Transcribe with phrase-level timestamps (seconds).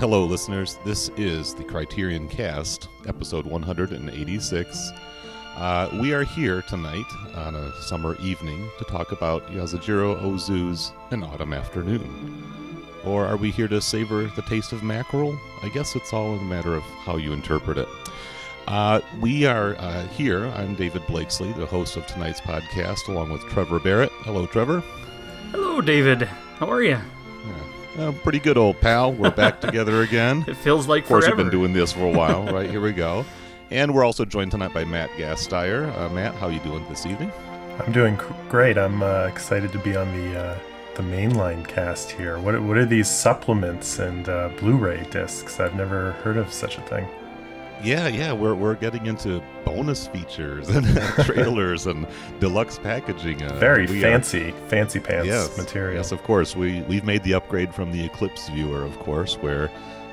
[0.00, 0.78] Hello, listeners.
[0.82, 4.92] This is the Criterion Cast, episode 186.
[5.56, 7.04] Uh, we are here tonight
[7.34, 12.82] on a summer evening to talk about Yasujiro Ozu's An Autumn Afternoon.
[13.04, 15.38] Or are we here to savor the taste of mackerel?
[15.62, 17.88] I guess it's all a matter of how you interpret it.
[18.68, 20.46] Uh, we are uh, here.
[20.46, 24.12] I'm David Blakeslee, the host of tonight's podcast, along with Trevor Berrett.
[24.22, 24.80] Hello, Trevor.
[25.50, 26.22] Hello, David.
[26.22, 26.98] How are you?
[28.00, 29.12] Uh, pretty good, old pal.
[29.12, 30.44] We're back together again.
[30.48, 31.36] It feels like Of course, forever.
[31.36, 32.70] we've been doing this for a while, right?
[32.70, 33.24] Here we go.
[33.72, 35.96] And we're also joined tonight by Matt Gasteier.
[35.96, 37.30] Uh, Matt, how are you doing this evening?
[37.78, 38.76] I'm doing cr- great.
[38.76, 40.58] I'm uh, excited to be on the uh,
[40.96, 42.40] the mainline cast here.
[42.40, 45.60] What what are these supplements and uh, Blu-ray discs?
[45.60, 47.06] I've never heard of such a thing.
[47.82, 50.86] Yeah, yeah, we're, we're getting into bonus features and
[51.24, 52.06] trailers and
[52.38, 53.42] deluxe packaging.
[53.42, 55.96] Uh, Very we are- fancy, fancy pants yes, material.
[55.96, 56.54] Yes, of course.
[56.56, 59.70] We we've made the upgrade from the Eclipse viewer, of course, where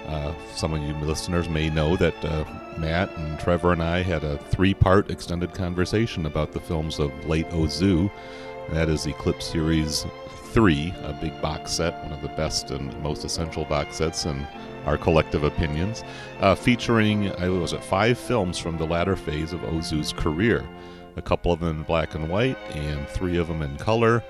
[0.08, 2.46] uh, some of you listeners may know that uh,
[2.78, 7.50] Matt and Trevor and I had a three-part extended conversation about the films of late
[7.50, 8.10] Ozu.
[8.70, 10.06] That is Eclipse Series
[10.54, 14.48] Three, a big box set, one of the best and most essential box sets in
[14.88, 16.04] our collective opinions,
[16.40, 20.68] uh, featuring uh, was it five films from the latter phase of Ozu's career.
[21.18, 24.24] A couple of them in black and white and three of them in color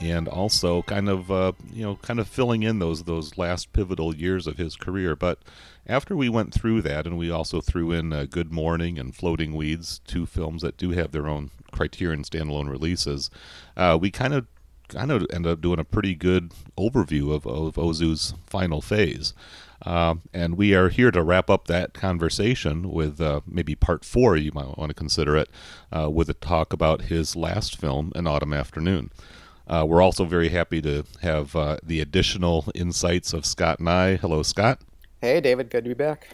[0.00, 4.14] and also kind of uh, you know kind of filling in those those last pivotal
[4.14, 5.16] years of his career.
[5.16, 5.38] But
[5.86, 9.54] after we went through that and we also threw in uh, good morning and floating
[9.54, 13.30] weeds two films that do have their own criterion standalone releases
[13.76, 14.46] uh, we kind of
[14.88, 19.34] kind of ended up doing a pretty good overview of, of ozu's final phase
[19.84, 24.36] um, and we are here to wrap up that conversation with uh, maybe part four,
[24.36, 25.48] you might want to consider it,
[25.92, 29.10] uh, with a talk about his last film, An Autumn Afternoon.
[29.66, 34.16] Uh, we're also very happy to have uh, the additional insights of Scott Nye.
[34.16, 34.80] Hello, Scott.
[35.20, 35.70] Hey, David.
[35.70, 36.28] Good to be back.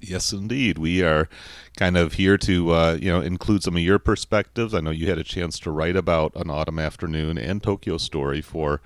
[0.00, 0.78] Yes, indeed.
[0.78, 1.28] We are
[1.76, 4.74] kind of here to uh, you know include some of your perspectives.
[4.74, 8.40] I know you had a chance to write about An Autumn Afternoon and Tokyo Story
[8.40, 8.80] for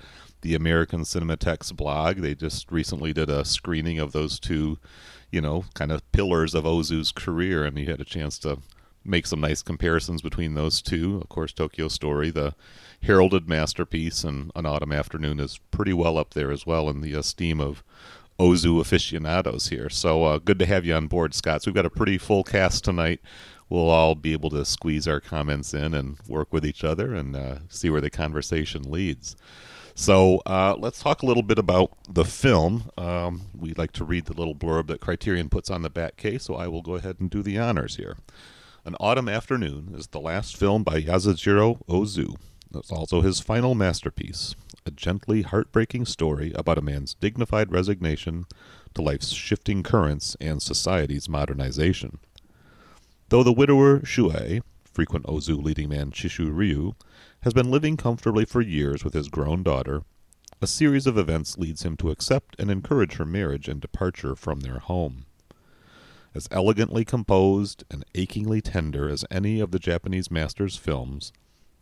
[0.44, 2.19] the American Cinematheque blog.
[2.19, 4.78] They just recently did a screening of those two,
[5.31, 8.59] you know, kind of pillars of Ozu's career, and you had a chance to
[9.06, 11.19] make some nice comparisons between those two.
[11.22, 12.55] Of course, Tokyo Story, the
[13.03, 17.15] heralded masterpiece, and An Autumn Afternoon is pretty well up there as well in the
[17.15, 17.82] esteem of
[18.38, 19.88] Ozu aficionados here.
[19.88, 21.62] So uh, good to have you on board, Scott.
[21.62, 23.21] So we've got a pretty full cast tonight.
[23.71, 27.34] We'll all be able to squeeze our comments in and work with each other and
[27.34, 29.37] uh, see where the conversation leads.
[29.94, 32.91] So uh, let's talk a little bit about the film.
[32.99, 36.44] Um, we like to read the little blurb that Criterion puts on the back case,
[36.44, 38.16] so I will go ahead and do the honors here.
[38.84, 42.37] An Autumn Afternoon is the last film by Yasujiro Ozu.
[42.75, 48.47] It's also his final masterpiece, a gently heartbreaking story about a man's dignified resignation
[48.94, 52.19] to life's shifting currents and society's modernization.
[53.28, 54.62] Though the widower Shuhei,
[54.93, 56.94] frequent Ozu leading man Chishu Ryu,
[57.44, 60.03] has been living comfortably for years with his grown daughter,
[60.62, 64.60] a series of events leads him to accept and encourage her marriage and departure from
[64.60, 65.27] their home.
[66.34, 71.34] As elegantly composed and achingly tender as any of the Japanese master's films,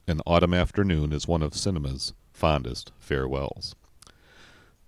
[0.08, 3.76] An Autumn Afternoon is one of cinema's fondest farewells.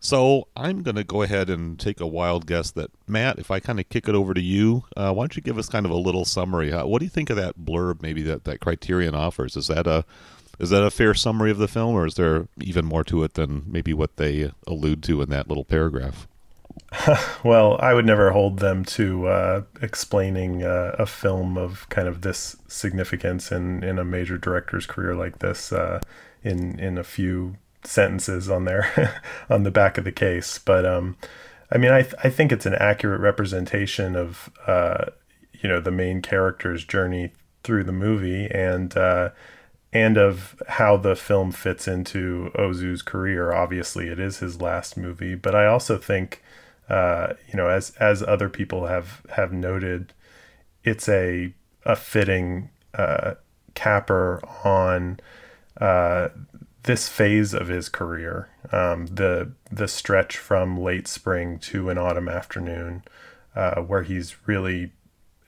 [0.01, 3.61] So I'm going to go ahead and take a wild guess that Matt, if I
[3.61, 5.93] kind of kick it over to you, uh, why don't you give us kind of
[5.93, 6.73] a little summary?
[6.73, 8.03] Uh, what do you think of that blurb?
[8.03, 10.05] Maybe that that Criterion offers is that a
[10.59, 13.35] is that a fair summary of the film, or is there even more to it
[13.35, 16.27] than maybe what they allude to in that little paragraph?
[17.45, 22.23] Well, I would never hold them to uh, explaining uh, a film of kind of
[22.23, 26.01] this significance in, in a major director's career like this uh,
[26.43, 30.59] in in a few sentences on there on the back of the case.
[30.59, 31.17] But um,
[31.71, 35.07] I mean, I th- I think it's an accurate representation of uh,
[35.53, 39.31] you know the main character's journey through the movie and uh,
[39.95, 43.53] and of how the film fits into Ozu's career.
[43.53, 46.43] Obviously, it is his last movie, but I also think
[46.89, 50.13] uh, you know, as as other people have have noted,
[50.83, 51.55] it's a
[51.85, 53.35] a fitting uh,
[53.75, 55.21] capper on
[55.81, 56.29] uh,
[56.83, 62.29] this phase of his career, um, the the stretch from late spring to an autumn
[62.29, 63.03] afternoon,
[63.57, 64.93] uh, where he's really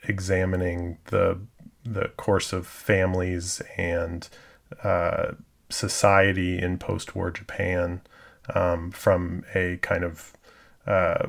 [0.05, 1.39] examining the
[1.87, 4.29] the course of families and
[4.83, 5.33] uh,
[5.71, 8.01] society in post-war Japan
[8.55, 10.33] um, from a kind of
[10.87, 11.29] uh,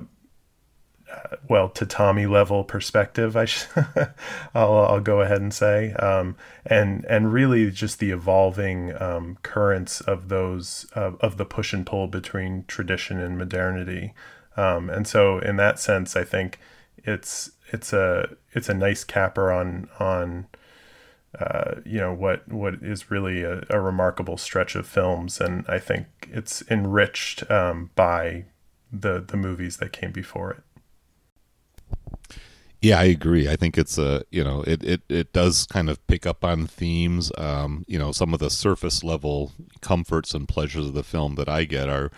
[1.11, 3.37] uh, well tatami level perspective.
[3.37, 3.65] I sh-
[4.53, 10.01] I'll, I'll go ahead and say, um, and and really just the evolving um, currents
[10.01, 14.13] of those of the push and pull between tradition and modernity
[14.57, 16.59] Um, and so, in that sense, I think
[16.97, 20.47] it's it's a it's a nice capper on on
[21.39, 25.77] uh, you know what what is really a, a, remarkable stretch of films, and I
[25.77, 28.45] think it's enriched um, by
[28.91, 30.63] the the movies that came before it.
[32.81, 33.49] Yeah, I agree.
[33.49, 36.65] I think it's a you know it, it, it does kind of pick up on
[36.65, 37.31] themes.
[37.37, 41.49] Um, you know, some of the surface level comforts and pleasures of the film that
[41.49, 42.11] I get are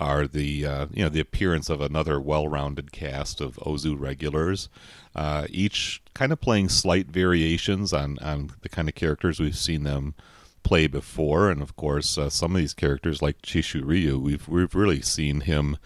[0.00, 4.70] are the uh, you know the appearance of another well-rounded cast of Ozu regulars,
[5.14, 9.84] uh, each kind of playing slight variations on on the kind of characters we've seen
[9.84, 10.14] them
[10.62, 14.74] play before, and of course uh, some of these characters like Chishu Ryu, we've we've
[14.74, 15.76] really seen him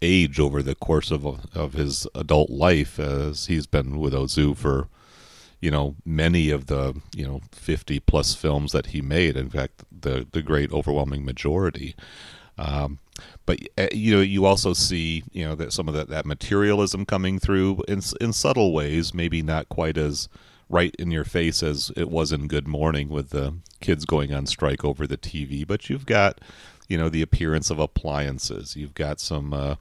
[0.00, 4.88] age over the course of of his adult life as he's been with Ozu for
[5.60, 9.36] you know many of the you know 50 plus films that he made.
[9.36, 11.96] In fact the the great overwhelming majority
[12.58, 12.98] um,
[13.44, 17.04] but uh, you know you also see you know that some of that, that materialism
[17.04, 20.28] coming through in in subtle ways maybe not quite as
[20.68, 24.46] right in your face as it was in good morning with the kids going on
[24.46, 26.40] strike over the tv but you've got
[26.88, 28.76] you know the appearance of appliances.
[28.76, 29.76] You've got some uh,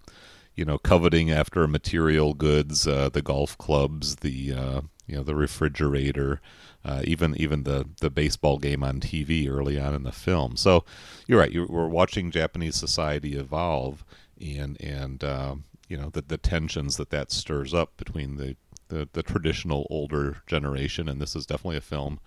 [0.56, 5.36] you know coveting after material goods, uh, the golf clubs, the uh, you know the
[5.36, 6.42] refrigerator,
[6.86, 10.56] uh, even even the the baseball game on TV early on in the film.
[10.56, 10.86] So
[11.26, 11.52] you're right.
[11.52, 14.06] You're, we're watching Japanese society evolve,
[14.40, 15.56] and and uh,
[15.90, 18.56] you know the the tensions that that stirs up between the
[18.90, 22.20] the, the traditional older generation, and this is definitely a film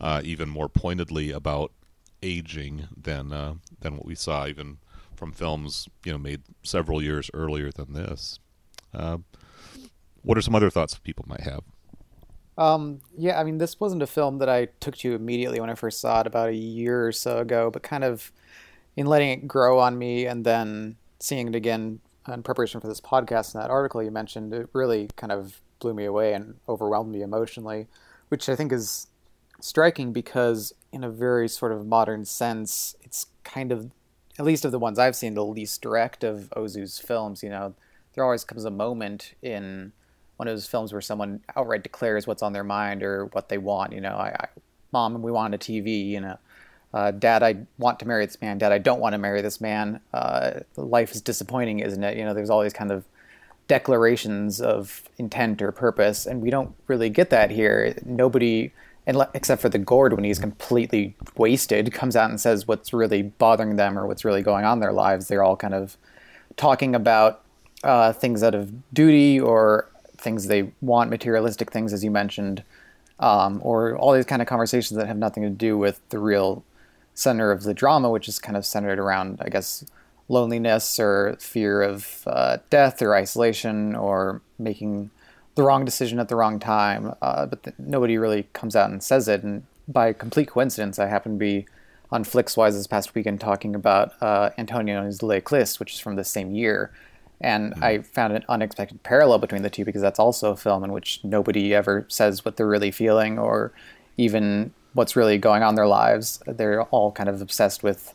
[0.00, 1.72] uh, even more pointedly about
[2.22, 4.78] aging than uh, than what we saw even
[5.14, 8.38] from films you know made several years earlier than this.
[8.94, 9.18] Uh,
[10.22, 11.62] what are some other thoughts people might have?
[12.60, 15.74] Um, yeah, I mean, this wasn't a film that I took to immediately when I
[15.74, 18.30] first saw it about a year or so ago, but kind of
[18.96, 23.00] in letting it grow on me and then seeing it again in preparation for this
[23.00, 27.10] podcast and that article you mentioned, it really kind of blew me away and overwhelmed
[27.10, 27.86] me emotionally,
[28.28, 29.06] which I think is
[29.62, 33.90] striking because in a very sort of modern sense, it's kind of,
[34.38, 37.42] at least of the ones I've seen, the least direct of Ozu's films.
[37.42, 37.74] You know,
[38.12, 39.92] there always comes a moment in
[40.40, 43.58] one of those films where someone outright declares what's on their mind or what they
[43.58, 43.92] want.
[43.92, 44.48] You know, I, I
[44.90, 46.06] mom, we want a TV.
[46.06, 46.38] You know,
[46.94, 48.56] uh, dad, I want to marry this man.
[48.56, 50.00] Dad, I don't want to marry this man.
[50.14, 52.16] Uh, life is disappointing, isn't it?
[52.16, 53.04] You know, there's all these kind of
[53.68, 57.94] declarations of intent or purpose, and we don't really get that here.
[58.06, 58.72] Nobody
[59.34, 63.76] except for the gourd when he's completely wasted, comes out and says what's really bothering
[63.76, 65.28] them or what's really going on in their lives.
[65.28, 65.98] They're all kind of
[66.56, 67.42] talking about
[67.84, 69.90] uh, things out of duty or
[70.20, 72.62] things they want, materialistic things, as you mentioned,
[73.18, 76.64] um, or all these kind of conversations that have nothing to do with the real
[77.14, 79.84] center of the drama, which is kind of centered around, I guess,
[80.28, 85.10] loneliness or fear of uh, death or isolation or making
[85.56, 89.02] the wrong decision at the wrong time, uh, but th- nobody really comes out and
[89.02, 89.42] says it.
[89.42, 91.66] And by complete coincidence, I happen to be
[92.12, 96.54] on Flixwise this past weekend talking about uh, Antonioni's L'Eclisse, which is from the same
[96.54, 96.90] year.
[97.40, 97.84] And mm-hmm.
[97.84, 101.20] I found an unexpected parallel between the two because that's also a film in which
[101.24, 103.72] nobody ever says what they're really feeling or
[104.16, 106.42] even what's really going on in their lives.
[106.46, 108.14] They're all kind of obsessed with,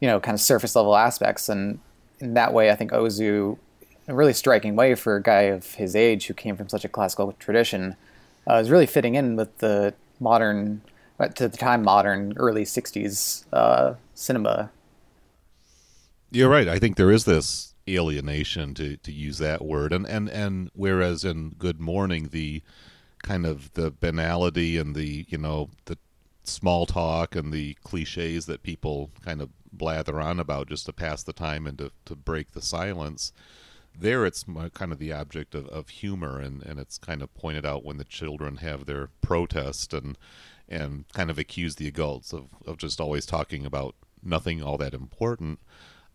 [0.00, 1.48] you know, kind of surface level aspects.
[1.48, 1.80] And
[2.20, 3.58] in that way, I think Ozu
[4.06, 6.88] a really striking way for a guy of his age who came from such a
[6.88, 7.96] classical tradition
[8.48, 10.82] uh, is really fitting in with the modern,
[11.18, 14.70] uh, to the time modern, early 60s uh, cinema.
[16.30, 16.68] You're right.
[16.68, 19.92] I think there is this alienation to, to use that word.
[19.92, 22.62] And, and, and whereas in Good Morning, the
[23.22, 25.98] kind of the banality and the, you know, the
[26.44, 31.22] small talk and the cliches that people kind of blather on about just to pass
[31.22, 33.32] the time and to, to break the silence
[33.98, 37.64] there it's kind of the object of, of humor and, and it's kind of pointed
[37.64, 40.18] out when the children have their protest and
[40.68, 44.94] and kind of accuse the adults of, of just always talking about nothing all that
[44.94, 45.58] important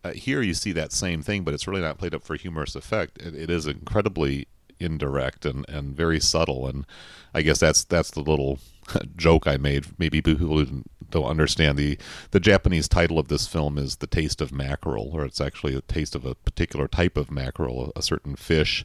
[0.04, 2.74] uh, here you see that same thing but it's really not played up for humorous
[2.74, 4.46] effect it, it is incredibly
[4.78, 6.86] indirect and, and very subtle and
[7.34, 8.58] i guess that's that's the little
[9.16, 10.66] joke i made maybe people
[11.10, 11.98] don't understand the
[12.30, 15.80] the Japanese title of this film is the taste of mackerel, or it's actually a
[15.82, 18.84] taste of a particular type of mackerel, a, certain fish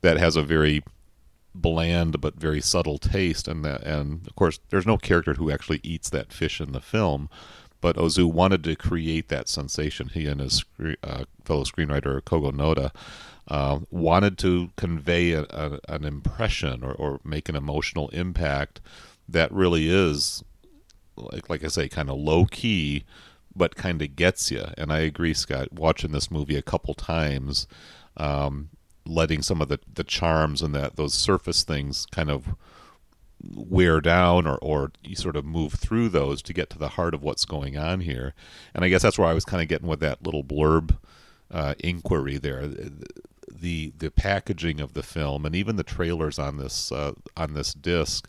[0.00, 0.82] that has a very
[1.54, 5.80] bland but very subtle taste, and that, and of course there's no character who actually
[5.82, 7.28] eats that fish in the film.
[7.80, 10.08] But Ozu wanted to create that sensation.
[10.08, 10.64] He and his
[11.02, 12.92] uh, fellow screenwriter Kogo Noda
[13.46, 18.80] uh, wanted to convey a, a, an impression or, or make an emotional impact
[19.28, 20.42] that really is
[21.18, 23.04] like like I say, kind of low key,
[23.54, 24.64] but kind of gets you.
[24.76, 25.72] And I agree, Scott.
[25.72, 27.66] Watching this movie a couple times,
[28.16, 28.70] um,
[29.06, 32.54] letting some of the, the charms and that those surface things kind of
[33.42, 37.14] wear down or, or you sort of move through those to get to the heart
[37.14, 38.34] of what's going on here.
[38.74, 40.96] And I guess that's where I was kind of getting with that little blurb
[41.50, 42.66] uh, inquiry there.
[43.50, 47.72] The the packaging of the film and even the trailers on this uh, on this
[47.74, 48.28] disc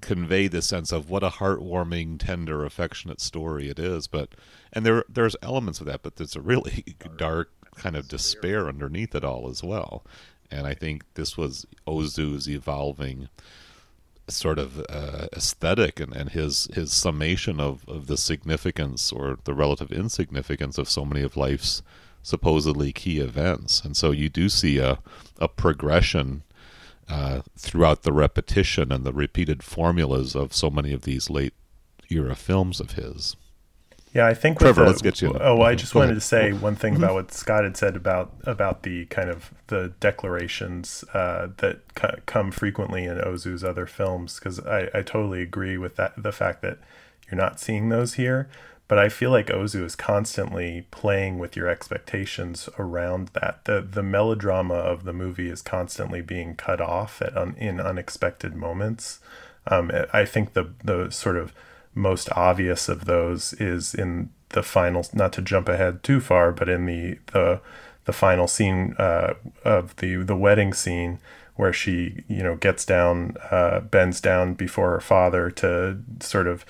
[0.00, 4.06] convey the sense of what a heartwarming, tender, affectionate story it is.
[4.06, 4.30] But
[4.72, 9.14] and there there's elements of that, but there's a really dark kind of despair underneath
[9.14, 10.04] it all as well.
[10.50, 13.28] And I think this was Ozu's evolving
[14.36, 19.54] sort of uh, aesthetic and, and his his summation of, of the significance or the
[19.54, 21.82] relative insignificance of so many of life's
[22.22, 23.82] supposedly key events.
[23.84, 24.98] And so you do see a,
[25.38, 26.42] a progression
[27.08, 31.54] uh, throughout the repetition and the repeated formulas of so many of these late
[32.10, 33.36] era films of his.
[34.12, 34.58] Yeah, I think.
[34.58, 35.36] Trevor, the, let's get you.
[35.40, 36.20] Oh, I just Go wanted ahead.
[36.22, 39.92] to say one thing about what Scott had said about about the kind of the
[40.00, 45.78] declarations uh, that c- come frequently in Ozu's other films, because I, I totally agree
[45.78, 46.20] with that.
[46.20, 46.78] The fact that
[47.30, 48.48] you're not seeing those here,
[48.88, 53.64] but I feel like Ozu is constantly playing with your expectations around that.
[53.66, 58.56] the The melodrama of the movie is constantly being cut off at un, in unexpected
[58.56, 59.20] moments.
[59.68, 61.52] Um, I think the the sort of
[62.00, 66.68] most obvious of those is in the final not to jump ahead too far but
[66.68, 67.60] in the the
[68.06, 71.18] the final scene uh, of the the wedding scene
[71.56, 76.64] where she you know gets down uh, bends down before her father to sort of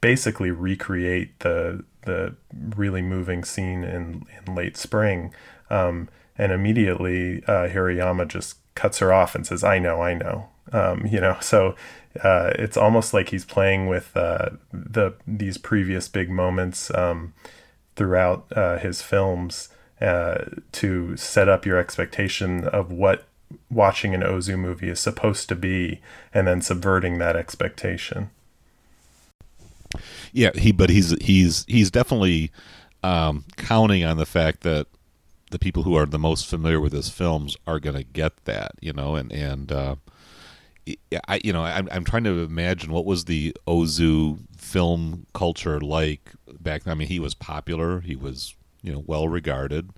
[0.00, 2.34] basically recreate the the
[2.74, 5.32] really moving scene in in late spring.
[5.68, 6.08] Um,
[6.38, 10.48] and immediately uh, Hirayama just cuts her off and says I know I know.
[10.72, 11.74] Um, you know so
[12.22, 17.32] uh, it's almost like he's playing with uh, the these previous big moments um,
[17.96, 19.68] throughout uh, his films
[20.00, 23.26] uh, to set up your expectation of what
[23.70, 26.00] watching an Ozu movie is supposed to be,
[26.34, 28.30] and then subverting that expectation.
[30.32, 32.50] Yeah, he but he's he's he's definitely
[33.02, 34.86] um, counting on the fact that
[35.50, 38.72] the people who are the most familiar with his films are going to get that,
[38.80, 39.96] you know, and and uh,
[41.28, 46.32] I you know I'm I'm trying to imagine what was the Ozu film culture like
[46.60, 46.92] back then.
[46.92, 48.00] I mean, he was popular.
[48.00, 49.90] He was you know well regarded.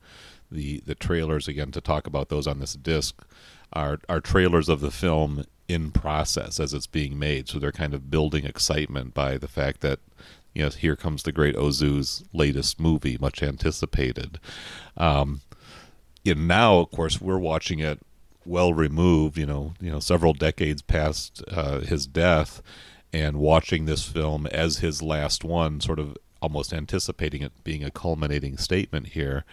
[0.51, 3.23] The the trailers again to talk about those on this disc
[3.73, 7.49] are are trailers of the film in process as it's being made.
[7.49, 10.01] So they're kind of building excitement by the fact that
[10.53, 14.39] you know here comes the great Ozu's latest movie, much anticipated.
[14.97, 15.41] Um,
[16.25, 18.01] and now, of course, we're watching it
[18.45, 22.63] well removed, you know, you know, several decades past uh, his death,
[23.13, 27.91] and watching this film as his last one, sort of almost anticipating it being a
[27.91, 29.45] culminating statement here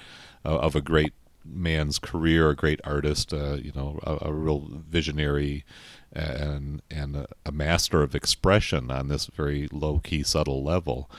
[0.43, 1.13] uh, of a great
[1.45, 5.63] man's career, a great artist, uh, you know, a, a, real visionary
[6.11, 11.09] and and a, a, master of expression on this very low key, subtle level.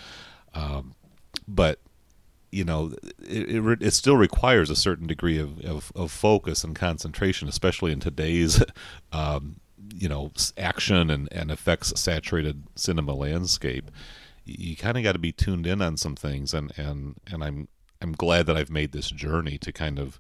[0.54, 0.94] Um,
[1.46, 1.78] but
[2.50, 6.74] you know, it, it, it, still requires a certain degree of, of, of, focus and
[6.74, 8.62] concentration, especially in today's,
[9.12, 9.60] um,
[9.94, 13.90] you know, action and, and effects saturated cinema landscape.
[14.44, 17.68] You kind of got to be tuned in on some things, and, and, and I'm
[18.02, 20.18] I'm glad that I've made this journey to kind of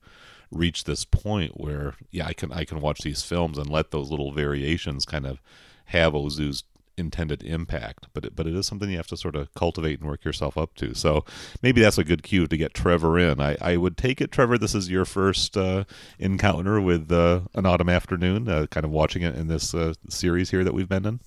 [0.50, 4.10] reach this point where yeah I can I can watch these films and let those
[4.10, 5.40] little variations kind of
[5.86, 6.64] have Ozu's
[7.00, 10.08] intended impact, but it, but it is something you have to sort of cultivate and
[10.08, 10.94] work yourself up to.
[10.94, 11.24] So
[11.62, 13.40] maybe that's a good cue to get Trevor in.
[13.40, 14.58] I, I would take it, Trevor.
[14.58, 15.84] This is your first uh,
[16.18, 20.50] encounter with uh, an autumn afternoon, uh, kind of watching it in this uh, series
[20.50, 21.20] here that we've been in.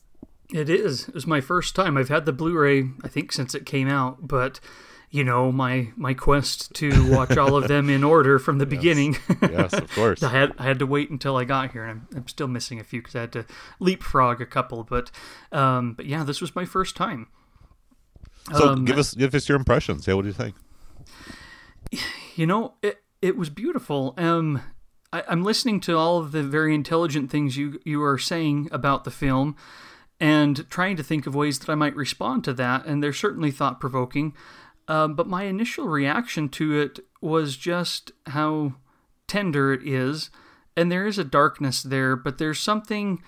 [0.53, 1.07] It is.
[1.07, 1.97] It was my first time.
[1.97, 4.59] I've had the Blu-ray, I think, since it came out, but
[5.13, 8.69] you know my my quest to watch all of them in order from the yes.
[8.69, 9.17] beginning.
[9.43, 10.23] yes, of course.
[10.23, 12.79] I had I had to wait until I got here, and I'm, I'm still missing
[12.79, 13.45] a few because I had to
[13.79, 14.83] leapfrog a couple.
[14.83, 15.11] But
[15.51, 17.27] um, but yeah, this was my first time.
[18.57, 20.07] So um, give us give us your impressions.
[20.07, 20.55] Yeah, what do you think?
[22.35, 24.15] You know, it it was beautiful.
[24.17, 24.63] Um,
[25.13, 29.03] I, I'm listening to all of the very intelligent things you you are saying about
[29.03, 29.55] the film
[30.19, 32.85] and trying to think of ways that I might respond to that.
[32.85, 34.33] And they're certainly thought provoking.
[34.87, 38.73] Um, but my initial reaction to it was just how
[39.27, 40.29] tender it is,
[40.75, 43.21] and there is a darkness there, but there's something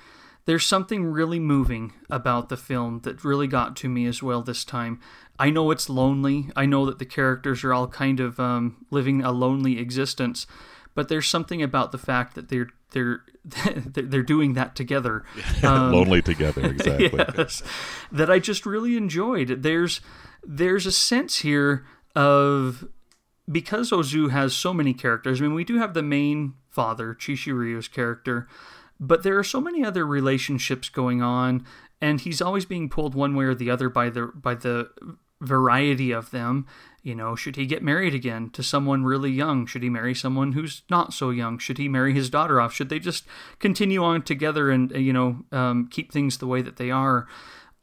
[0.45, 4.63] there's something really moving about the film that really got to me as well this
[4.63, 4.99] time.
[5.39, 6.49] I know it's lonely.
[6.55, 10.45] I know that the characters are all kind of um, living a lonely existence,
[10.95, 13.23] but there's something about the fact that they're they're
[13.85, 15.23] they're doing that together,
[15.63, 17.11] um, lonely together, exactly.
[17.37, 17.61] yes,
[18.11, 19.61] that I just really enjoyed.
[19.61, 20.01] There's
[20.43, 21.85] there's a sense here
[22.15, 22.87] of
[23.51, 25.39] because Ozu has so many characters.
[25.39, 28.47] I mean, we do have the main father, Chishu Ryu's character,
[28.99, 31.65] but there are so many other relationships going on,
[32.01, 34.89] and he's always being pulled one way or the other by the by the
[35.41, 36.65] variety of them.
[37.03, 39.67] You know, should he get married again to someone really young?
[39.67, 41.59] Should he marry someone who's not so young?
[41.59, 42.73] Should he marry his daughter off?
[42.73, 43.25] Should they just
[43.59, 47.27] continue on together and you know um, keep things the way that they are?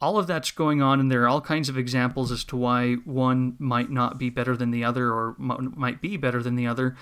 [0.03, 2.95] all of that's going on, and there are all kinds of examples as to why
[3.05, 6.97] one might not be better than the other or might be better than the other.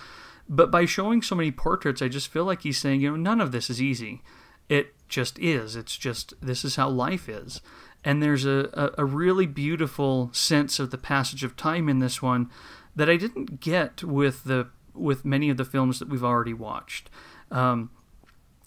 [0.47, 3.41] But by showing so many portraits, I just feel like he's saying, you know, none
[3.41, 4.21] of this is easy.
[4.69, 5.75] It just is.
[5.75, 7.59] It's just, this is how life is.
[8.03, 12.21] And there's a, a, a really beautiful sense of the passage of time in this
[12.21, 12.49] one
[12.95, 17.09] that I didn't get with the with many of the films that we've already watched.
[17.49, 17.91] Um,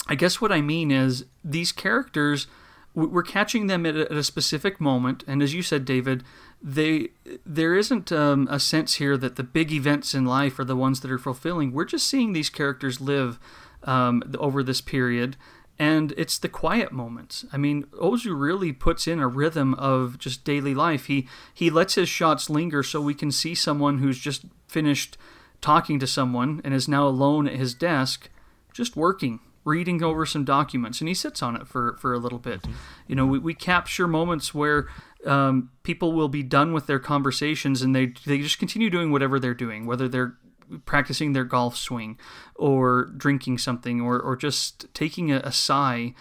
[0.09, 2.47] I guess what I mean is these characters
[2.95, 5.25] we're catching them at a, at a, specific moment.
[5.27, 6.23] And as you said david
[6.63, 7.09] they
[7.45, 11.01] there isn't um, a sense here that the big events in life are the ones
[11.01, 11.73] that are fulfilling.
[11.73, 13.39] We're just seeing these characters live
[13.83, 15.37] um, over this period
[15.79, 20.45] and it's the quiet moments i mean ozu really puts in a rhythm of just
[20.45, 24.45] daily life he he lets his shots linger so we can see someone who's just
[24.69, 25.17] finished
[25.61, 28.31] talking to someone and is now alone at his desk
[28.73, 32.39] just working reading over some documents, and he sits on it for, for a little
[32.39, 32.63] bit.
[32.63, 32.73] Mm-hmm.
[33.09, 34.89] You know, we, we capture moments where
[35.25, 39.41] um, people will be done with their conversations and they they just continue doing whatever
[39.41, 40.37] they're doing, whether they're
[40.85, 42.19] practicing their golf swing
[42.55, 46.15] or drinking something or, or just taking a, a sigh.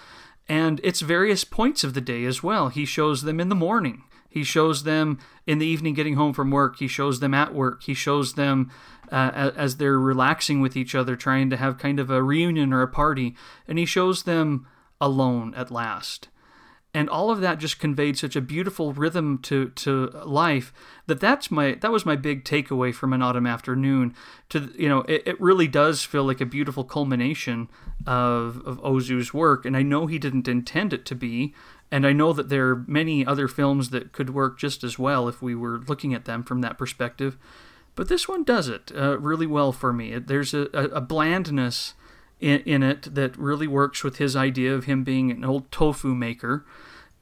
[0.48, 2.70] And it's various points of the day as well.
[2.70, 4.04] He shows them in the morning.
[4.30, 6.80] He shows them in the evening getting home from work.
[6.80, 7.84] He shows them at work.
[7.84, 8.72] He shows them
[9.12, 12.82] uh, as they're relaxing with each other, trying to have kind of a reunion or
[12.82, 13.36] a party,
[13.68, 14.66] and he shows them
[15.00, 16.30] alone at last.
[16.96, 20.72] And all of that just conveyed such a beautiful rhythm to, to life
[21.08, 24.16] that that's my that was my big takeaway from an autumn afternoon.
[24.50, 27.68] To you know, it, it really does feel like a beautiful culmination
[28.06, 31.54] of of Ozu's work, and I know he didn't intend it to be,
[31.92, 35.28] and I know that there are many other films that could work just as well
[35.28, 37.38] if we were looking at them from that perspective.
[37.96, 40.18] But this one does it uh, really well for me.
[40.18, 41.94] There's a, a, blandness
[42.40, 46.14] in, in, it that really works with his idea of him being an old tofu
[46.14, 46.66] maker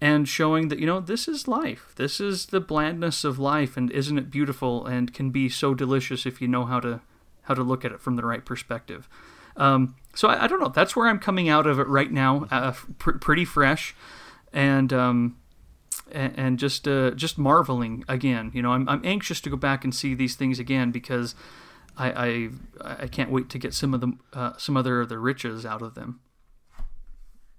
[0.02, 1.94] and showing that, you know, this is life.
[1.96, 6.26] This is the blandness of life, and isn't it beautiful and can be so delicious
[6.26, 7.02] if you know how to
[7.44, 9.10] how to look at it from the right perspective.
[9.58, 10.70] Um, so I, I, don't know.
[10.70, 13.96] That's where I'm coming out of it right now, uh, pr- pretty fresh,
[14.54, 15.38] and um,
[16.12, 18.52] and, and just uh, just marveling again.
[18.54, 21.36] You know, I'm I'm anxious to go back and see these things again because
[21.98, 22.50] I I,
[23.04, 25.82] I can't wait to get some of the uh, some other of the riches out
[25.82, 26.22] of them.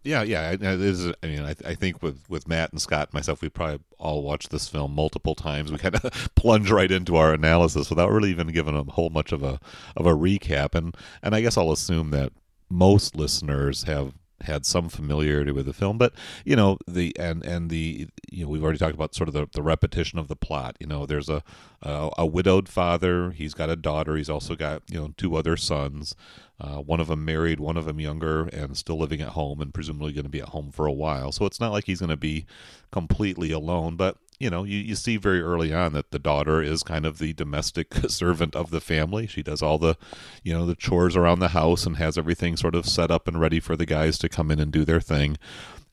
[0.05, 0.51] Yeah, yeah.
[0.51, 1.07] It is.
[1.23, 4.25] I mean, I, I think with, with Matt and Scott and myself, we probably all
[4.25, 5.71] watched this film multiple times.
[5.71, 9.31] We kind of plunge right into our analysis without really even giving a whole much
[9.31, 9.61] of a
[9.97, 10.75] of a recap.
[10.75, 12.33] And and I guess I'll assume that
[12.68, 16.12] most listeners have had some familiarity with the film, but
[16.44, 19.48] you know the and and the you know we've already talked about sort of the,
[19.52, 20.76] the repetition of the plot.
[20.81, 21.42] You know, there's a,
[21.83, 23.31] a, a widowed father.
[23.31, 24.16] He's got a daughter.
[24.16, 26.14] He's also got you know two other sons.
[26.61, 29.74] Uh, one of them married, one of them younger, and still living at home, and
[29.74, 31.33] presumably going to be at home for a while.
[31.33, 32.46] So it's not like he's going to be
[32.92, 33.96] completely alone.
[33.96, 37.18] But you know, you, you see very early on that the daughter is kind of
[37.18, 39.28] the domestic servant of the family.
[39.28, 39.96] She does all the,
[40.42, 43.40] you know, the chores around the house and has everything sort of set up and
[43.40, 45.38] ready for the guys to come in and do their thing.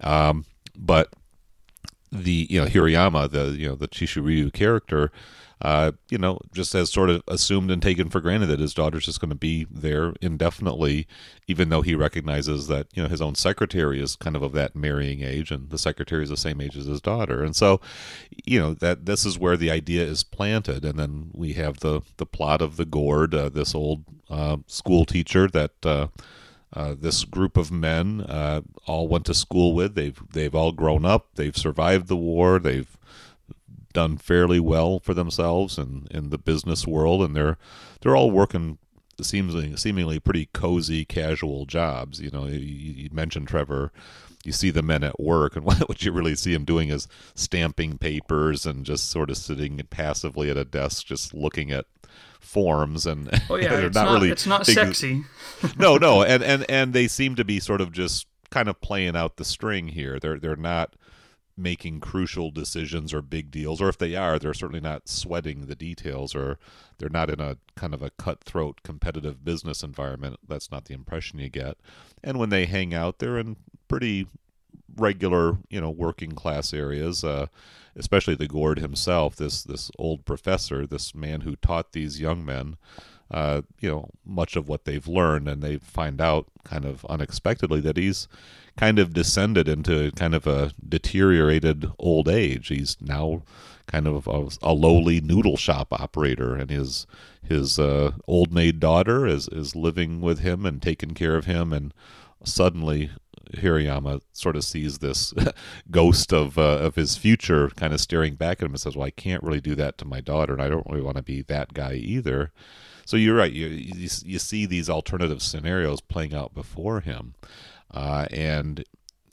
[0.02, 1.14] Um, but
[2.12, 5.12] the you know Hirayama, the you know the Chishu Ryu character,
[5.62, 9.06] uh, you know, just has sort of assumed and taken for granted that his daughter's
[9.06, 11.06] just going to be there indefinitely,
[11.48, 14.76] even though he recognizes that, you know, his own secretary is kind of of that
[14.76, 17.44] marrying age and the secretary is the same age as his daughter.
[17.44, 17.82] And so,
[18.46, 20.86] you know, that this is where the idea is planted.
[20.86, 25.04] And then we have the, the plot of the gourd, uh, this old uh, school
[25.04, 26.08] teacher that, uh,
[26.72, 29.96] uh, this group of men uh, all went to school with.
[29.96, 31.30] They've they've all grown up.
[31.34, 32.60] They've survived the war.
[32.60, 32.96] They've
[33.94, 37.58] done fairly well for themselves in, in the business world, and they're
[38.02, 38.78] they're all working
[39.22, 42.20] seemingly seemingly pretty cozy, casual jobs.
[42.20, 43.92] You know, you, you mentioned Trevor.
[44.46, 47.08] You see the men at work, and what, what you really see them doing is
[47.36, 51.86] stamping papers and just sort of sitting passively at a desk, just looking at
[52.40, 55.24] forms and oh yeah they're not, not, really it's not sexy
[55.78, 59.16] no no and and and they seem to be sort of just kind of playing
[59.16, 60.96] out the string here they're they're not
[61.60, 65.76] making crucial decisions or big deals, or if they are, they're certainly not sweating the
[65.76, 66.58] details, or
[66.98, 70.38] they're not in a kind of a cutthroat competitive business environment.
[70.48, 71.78] That's not the impression you get.
[72.24, 74.28] And when they hang out, they're in pretty
[74.96, 77.24] regular, you know, working class areas.
[77.24, 77.48] Uh,
[77.96, 82.78] especially the Gourd himself, this this old professor, this man who taught these young men
[83.32, 87.80] uh, you know, much of what they've learned, and they find out kind of unexpectedly
[87.82, 88.28] that he's
[88.78, 92.70] kind of descended into kind of a deteriorated old age.
[92.70, 93.44] He's now
[93.88, 97.06] kind of a, a lowly noodle shop operator, and his
[97.44, 101.74] his uh, old maid daughter is is living with him and taking care of him,
[101.74, 101.94] and
[102.44, 103.12] suddenly
[103.56, 105.34] Hirayama sort of sees this
[105.92, 109.08] ghost of uh, of his future kind of staring back at him and says, "Well,
[109.08, 111.42] I can't really do that to my daughter, and I don't really want to be
[111.44, 112.52] that guy either."
[113.10, 113.52] So you're right.
[113.52, 117.34] You you, you see these alternative scenarios playing out before him,
[117.90, 118.84] uh, and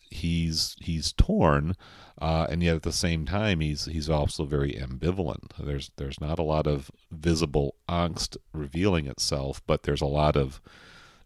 [0.00, 1.76] he's he's torn,
[2.18, 5.50] uh, and yet at the same time he's he's also very ambivalent.
[5.58, 10.62] There's there's not a lot of visible angst revealing itself, but there's a lot of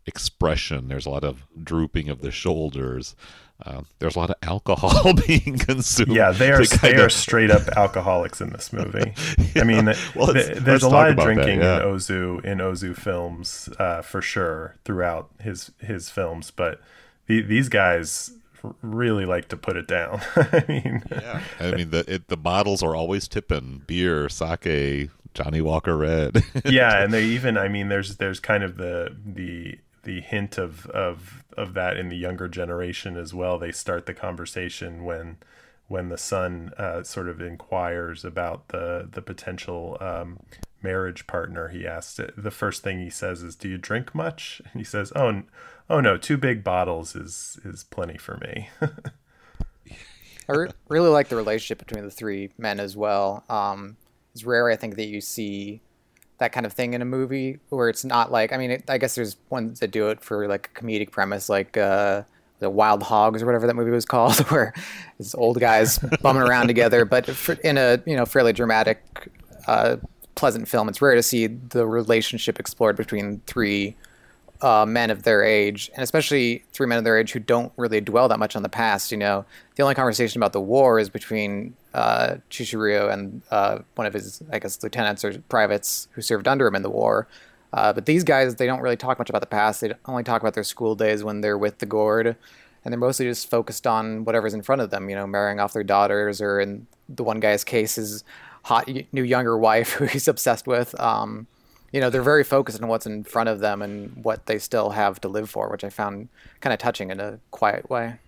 [0.05, 0.89] expression.
[0.89, 3.15] There's a lot of drooping of the shoulders.
[3.65, 6.13] Uh, there's a lot of alcohol being consumed.
[6.13, 7.01] Yeah, they are they of...
[7.01, 9.13] are straight up alcoholics in this movie.
[9.39, 9.47] yeah.
[9.63, 11.89] I mean, well, th- there's a lot of drinking that, yeah.
[11.89, 16.81] in Ozu in Ozu films uh, for sure throughout his his films, but
[17.27, 18.33] the, these guys
[18.83, 20.21] really like to put it down.
[20.37, 25.61] I mean, yeah, I mean the it, the bottles are always tipping beer, sake, Johnnie
[25.61, 26.45] Walker Red.
[26.65, 30.87] yeah, and they even I mean there's there's kind of the the the hint of
[30.87, 33.59] of of that in the younger generation as well.
[33.59, 35.39] They start the conversation when
[35.89, 40.39] when the son uh, sort of inquires about the the potential um,
[40.83, 41.69] marriage partner.
[41.69, 45.13] He asks the first thing he says is, "Do you drink much?" And he says,
[45.17, 45.43] "Oh,
[45.89, 48.71] oh no, two big bottles is is plenty for me."
[50.49, 53.45] I re- really like the relationship between the three men as well.
[53.49, 53.97] Um,
[54.33, 55.81] it's rare, I think, that you see
[56.41, 58.99] that kind of thing in a movie where it's not like I mean it, I
[58.99, 62.23] guess there's ones that do it for like a comedic premise like uh,
[62.59, 64.75] the Wild Hogs or whatever that movie was called where
[65.19, 67.29] these old guys bumming around together but
[67.63, 69.31] in a you know fairly dramatic
[69.69, 69.97] uh,
[70.35, 73.95] pleasant film it's rare to see the relationship explored between three
[74.63, 78.01] uh, men of their age, and especially three men of their age who don't really
[78.01, 79.11] dwell that much on the past.
[79.11, 79.45] You know,
[79.77, 84.59] the only conversation about the war is between uh, and uh, one of his, I
[84.59, 87.27] guess, lieutenants or privates who served under him in the war.
[87.73, 89.81] Uh, but these guys, they don't really talk much about the past.
[89.81, 92.37] They only talk about their school days when they're with the Gourd,
[92.85, 95.09] and they're mostly just focused on whatever's in front of them.
[95.09, 98.25] You know, marrying off their daughters, or in the one guy's case, his
[98.65, 100.99] hot new younger wife who he's obsessed with.
[101.01, 101.47] Um,
[101.93, 104.91] you know they're very focused on what's in front of them and what they still
[104.91, 106.29] have to live for which i found
[106.61, 108.19] kind of touching in a quiet way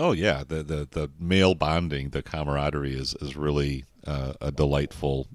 [0.00, 0.42] oh yeah.
[0.46, 5.28] The the, the male bonding the camaraderie is is really uh, a delightful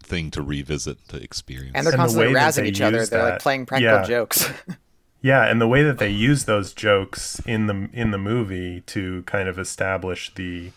[0.00, 1.72] thing to revisit to experience.
[1.74, 3.04] And they're constantly and the razzing each other.
[3.06, 4.04] they're that, like playing practical yeah.
[4.04, 4.48] jokes.
[5.22, 9.22] Yeah and the way that they use those jokes in the in the movie to
[9.22, 10.72] kind of establish the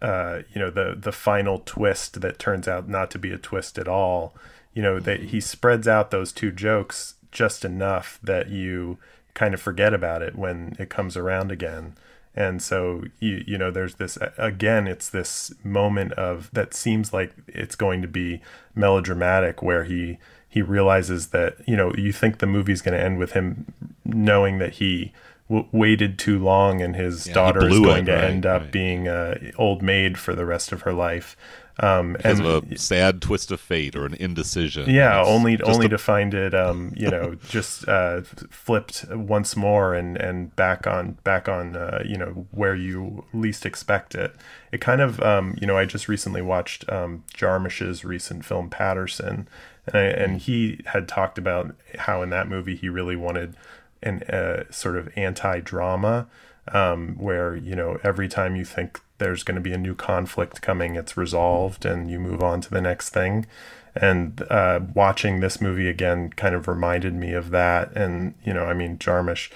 [0.00, 3.78] uh, you know the the final twist that turns out not to be a twist
[3.78, 4.32] at all
[4.74, 8.96] you know that he spreads out those two jokes just enough that you
[9.34, 11.96] kind of forget about it when it comes around again
[12.34, 17.34] and so you you know there's this again it's this moment of that seems like
[17.48, 18.40] it's going to be
[18.74, 23.18] melodramatic where he he realizes that you know you think the movie's going to end
[23.18, 23.72] with him
[24.04, 25.12] knowing that he
[25.48, 28.62] w- waited too long and his yeah, daughter is going it, to right, end up
[28.62, 28.72] right.
[28.72, 31.36] being a old maid for the rest of her life
[31.80, 34.88] um, because and, of a sad twist of fate or an indecision.
[34.90, 35.88] Yeah, only only a...
[35.88, 41.12] to find it, um, you know, just uh, flipped once more and and back on
[41.24, 44.36] back on, uh, you know, where you least expect it.
[44.72, 49.48] It kind of, um, you know, I just recently watched um, Jarmusch's recent film Paterson,
[49.86, 53.56] and I, and he had talked about how in that movie he really wanted
[54.02, 56.26] an uh, sort of anti drama.
[56.72, 60.60] Um, where you know every time you think there's going to be a new conflict
[60.60, 63.46] coming, it's resolved, and you move on to the next thing.
[63.94, 67.96] And uh, watching this movie again kind of reminded me of that.
[67.96, 69.50] And you know, I mean, Jarmusch,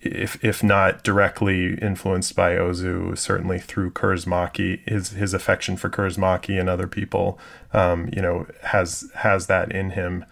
[0.00, 6.58] if if not directly influenced by Ozu, certainly through Kaurismäki, his his affection for Kaurismäki
[6.58, 7.38] and other people,
[7.72, 10.24] um, you know, has has that in him.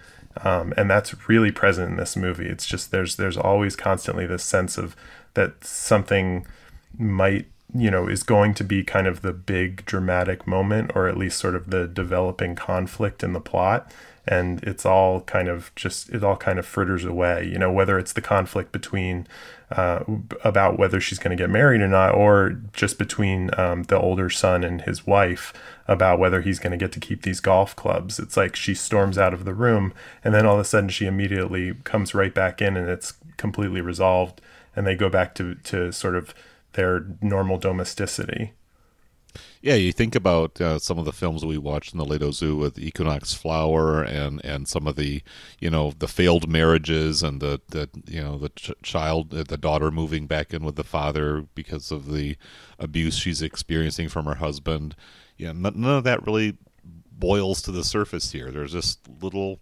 [0.43, 2.47] Um, and that's really present in this movie.
[2.47, 4.97] It's just there's there's always constantly this sense of
[5.35, 6.47] that something
[6.99, 11.17] might you know, is going to be kind of the big dramatic moment, or at
[11.17, 13.91] least sort of the developing conflict in the plot.
[14.27, 17.99] And it's all kind of just, it all kind of fritters away, you know, whether
[17.99, 19.27] it's the conflict between,
[19.71, 20.03] uh,
[20.43, 24.31] about whether she's going to get married or not, or just between um, the older
[24.31, 25.53] son and his wife
[25.87, 28.19] about whether he's going to get to keep these golf clubs.
[28.19, 31.05] It's like she storms out of the room, and then all of a sudden she
[31.05, 34.41] immediately comes right back in, and it's completely resolved,
[34.75, 36.33] and they go back to, to sort of
[36.75, 38.53] their normal domesticity.
[39.61, 42.57] Yeah, you think about uh, some of the films we watched in the Late Ozu
[42.59, 45.23] with Equinox Flower and, and some of the,
[45.59, 49.91] you know, the failed marriages and the, the you know the ch- child, the daughter
[49.91, 52.37] moving back in with the father because of the
[52.79, 54.95] abuse she's experiencing from her husband.
[55.39, 56.59] Yeah, none of that really
[57.11, 58.51] boils to the surface here.
[58.51, 59.61] There's just little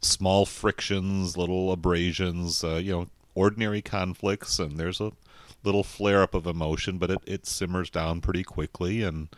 [0.00, 5.10] small frictions, little abrasions, uh, you know, ordinary conflicts, and there's a
[5.62, 9.28] little flare up of emotion, but it, it simmers down pretty quickly and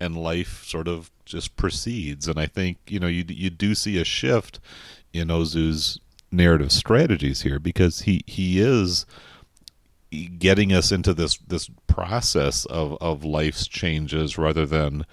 [0.00, 2.28] and life sort of just proceeds.
[2.28, 4.60] And I think you know you you do see a shift
[5.12, 6.00] in Ozu's
[6.30, 9.06] narrative strategies here because he he is
[10.38, 15.04] getting us into this this process of of life's changes rather than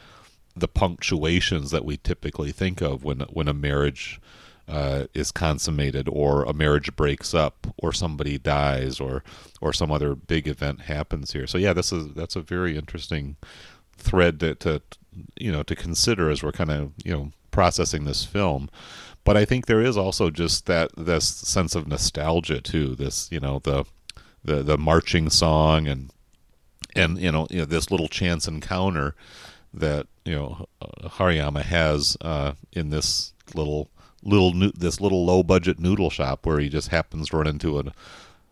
[0.56, 4.22] the punctuations that we typically think of when when a marriage
[4.67, 9.23] uh, is consummated or a marriage breaks up or somebody dies or
[9.62, 11.47] or some other big event happens here.
[11.47, 13.36] So yeah, this is that's a very interesting
[13.97, 14.82] thread to, to
[15.39, 18.69] you know to consider as we're kind of you know processing this film.
[19.23, 22.95] But I think there is also just that this sense of nostalgia too.
[22.95, 23.86] This you know the
[24.43, 26.12] the the marching song and
[26.95, 29.15] and you know, you know this little chance encounter
[29.73, 33.89] that you know Hirayama has uh, in this little
[34.26, 37.94] little this little low budget noodle shop where he just happens to run into a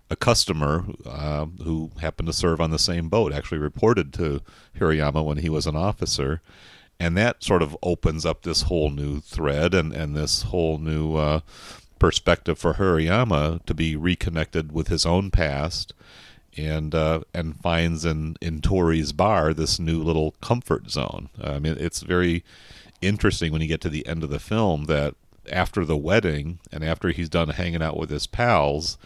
[0.09, 4.41] a customer uh, who happened to serve on the same boat actually reported to
[4.77, 6.41] Hirayama when he was an officer
[6.99, 11.15] and that sort of opens up this whole new thread and, and this whole new
[11.15, 11.39] uh,
[11.99, 15.93] perspective for Hirayama to be reconnected with his own past
[16.55, 21.29] and uh, and finds in in Tori's bar this new little comfort zone.
[21.41, 22.43] I mean, it's very
[23.01, 25.15] interesting when you get to the end of the film that
[25.51, 28.97] after the wedding and after he's done hanging out with his pals,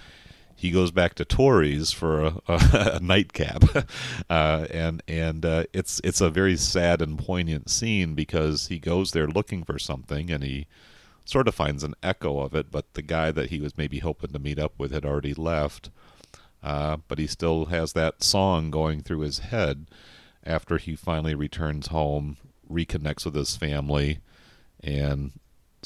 [0.55, 2.59] he goes back to Tori's for a, a,
[2.95, 3.63] a nightcap,
[4.29, 9.11] uh, and and uh, it's it's a very sad and poignant scene because he goes
[9.11, 10.67] there looking for something and he
[11.25, 14.31] sort of finds an echo of it, but the guy that he was maybe hoping
[14.31, 15.89] to meet up with had already left.
[16.63, 19.87] Uh, but he still has that song going through his head
[20.43, 22.37] after he finally returns home,
[22.69, 24.19] reconnects with his family,
[24.81, 25.33] and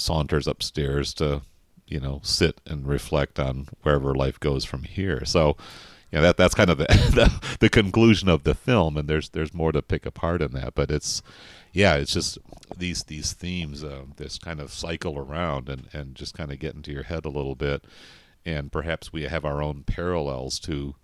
[0.01, 1.41] saunters upstairs to,
[1.87, 5.23] you know, sit and reflect on wherever life goes from here.
[5.25, 5.57] So,
[6.11, 9.29] you know, that that's kind of the, the, the conclusion of the film, and there's
[9.29, 11.21] there's more to pick apart in that, but it's
[11.73, 12.37] yeah, it's just
[12.77, 16.75] these these themes, uh, this kind of cycle around, and and just kind of get
[16.75, 17.85] into your head a little bit,
[18.45, 20.95] and perhaps we have our own parallels to,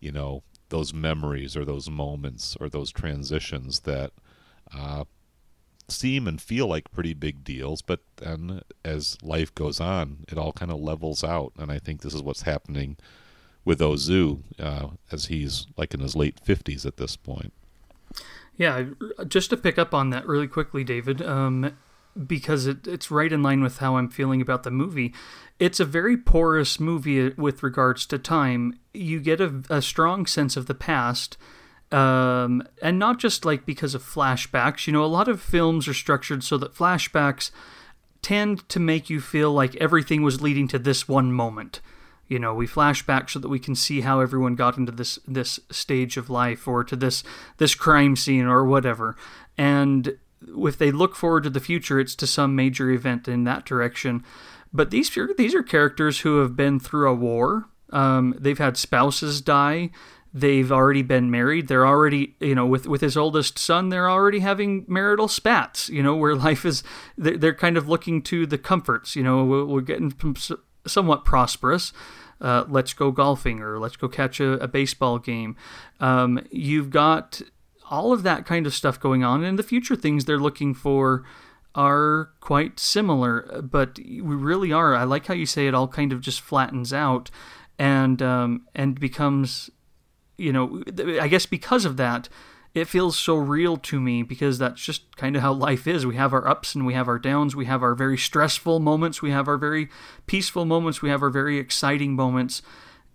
[0.00, 4.12] you know, those memories or those moments or those transitions that
[4.74, 5.04] uh,
[5.88, 10.52] seem and feel like pretty big deals, but then as life goes on, it all
[10.52, 11.52] kind of levels out.
[11.58, 12.96] And I think this is what's happening
[13.64, 17.52] with Ozu uh, as he's like in his late 50s at this point.
[18.56, 18.84] Yeah,
[19.28, 21.76] just to pick up on that really quickly, David, um,
[22.26, 25.14] because it, it's right in line with how I'm feeling about the movie.
[25.58, 28.78] It's a very porous movie with regards to time.
[28.92, 31.38] You get a, a strong sense of the past
[31.92, 34.86] um, and not just like because of flashbacks.
[34.86, 37.50] You know, a lot of films are structured so that flashbacks
[38.22, 41.80] tend to make you feel like everything was leading to this one moment.
[42.28, 45.18] You know, we flash back so that we can see how everyone got into this
[45.28, 47.22] this stage of life or to this
[47.58, 49.16] this crime scene or whatever.
[49.58, 53.66] And if they look forward to the future, it's to some major event in that
[53.66, 54.24] direction.
[54.72, 57.66] But these these are characters who have been through a war.
[57.90, 59.90] Um, they've had spouses die
[60.34, 61.68] they've already been married.
[61.68, 66.02] They're already you know with with his oldest son they're already having marital spats you
[66.02, 66.82] know where life is
[67.16, 70.12] they're kind of looking to the comforts you know we're getting
[70.86, 71.92] somewhat prosperous.
[72.40, 75.54] Uh, let's go golfing or let's go catch a, a baseball game.
[76.00, 77.40] Um, you've got
[77.88, 81.24] all of that kind of stuff going on and the future things they're looking for
[81.74, 86.12] are quite similar but we really are i like how you say it all kind
[86.12, 87.30] of just flattens out
[87.78, 89.70] and um, and becomes
[90.42, 90.82] you know,
[91.20, 92.28] I guess because of that,
[92.74, 96.06] it feels so real to me because that's just kind of how life is.
[96.06, 97.54] We have our ups and we have our downs.
[97.54, 99.20] We have our very stressful moments.
[99.20, 99.88] We have our very
[100.26, 101.02] peaceful moments.
[101.02, 102.62] We have our very exciting moments.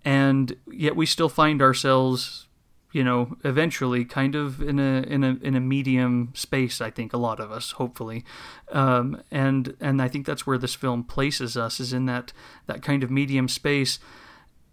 [0.05, 2.47] And yet we still find ourselves
[2.93, 6.79] you know, eventually, kind of in a in a in a medium space.
[6.79, 8.23] I think a lot of us, hopefully,
[8.71, 12.31] um, and and I think that's where this film places us is in that
[12.65, 13.99] that kind of medium space.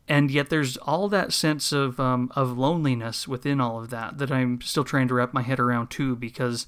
[0.07, 4.31] And yet, there's all that sense of um, of loneliness within all of that that
[4.31, 6.67] I'm still trying to wrap my head around too, because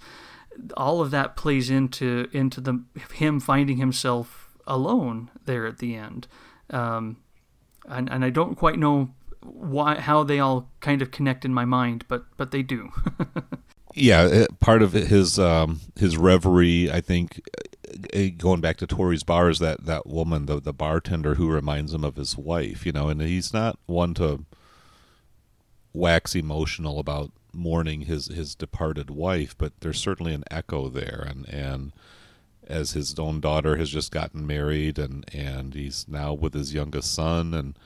[0.76, 2.82] all of that plays into into the
[3.14, 6.26] him finding himself alone there at the end.
[6.70, 7.18] Um,
[7.88, 9.10] and, and I don't quite know
[9.42, 12.90] why how they all kind of connect in my mind, but but they do.
[13.94, 17.40] yeah, part of his um, his reverie, I think,
[18.12, 21.92] Eh, going back to Tori's bar, is that that woman, the the bartender, who reminds
[21.92, 22.86] him of his wife.
[22.86, 24.44] You know, and he's not one to
[25.92, 31.48] wax emotional about mourning his his departed wife, but there's certainly an echo there, and
[31.48, 31.92] and
[32.66, 37.14] as his own daughter has just gotten married, and and he's now with his youngest
[37.14, 37.78] son, and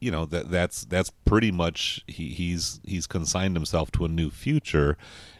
[0.00, 4.30] you know that that's that's pretty much he, he's he's consigned himself to a new
[4.30, 4.96] future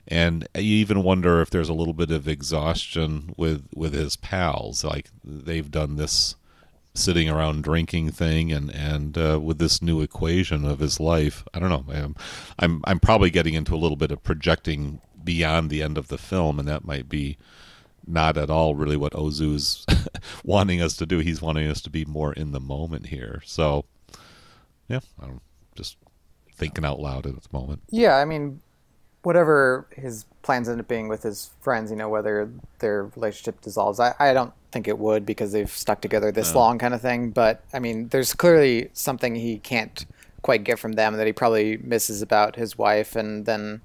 [0.09, 4.83] and you even wonder if there's a little bit of exhaustion with with his pals.
[4.83, 6.35] Like they've done this
[6.94, 11.44] sitting around drinking thing and and uh, with this new equation of his life.
[11.53, 12.16] I don't know I'm,
[12.59, 16.18] I'm i'm probably getting into a little bit of projecting beyond the end of the
[16.18, 17.37] film and that might be
[18.07, 19.85] not at all really what ozu's
[20.44, 21.18] wanting us to do.
[21.18, 23.42] He's wanting us to be more in the moment here.
[23.44, 23.85] So
[24.88, 25.42] yeah, I'm
[25.75, 25.99] just
[26.55, 27.83] thinking out loud at the moment.
[27.90, 28.61] Yeah, I mean,
[29.29, 34.01] whatever his plans end up being with his friends, you know, whether their relationship dissolves,
[34.01, 36.61] I, I don't think it would because they've stuck together this no.
[36.61, 37.33] long, kind of thing.
[37.33, 40.07] But I mean, there's clearly something he can't
[40.41, 43.83] quite get from them that he probably misses about his wife, and then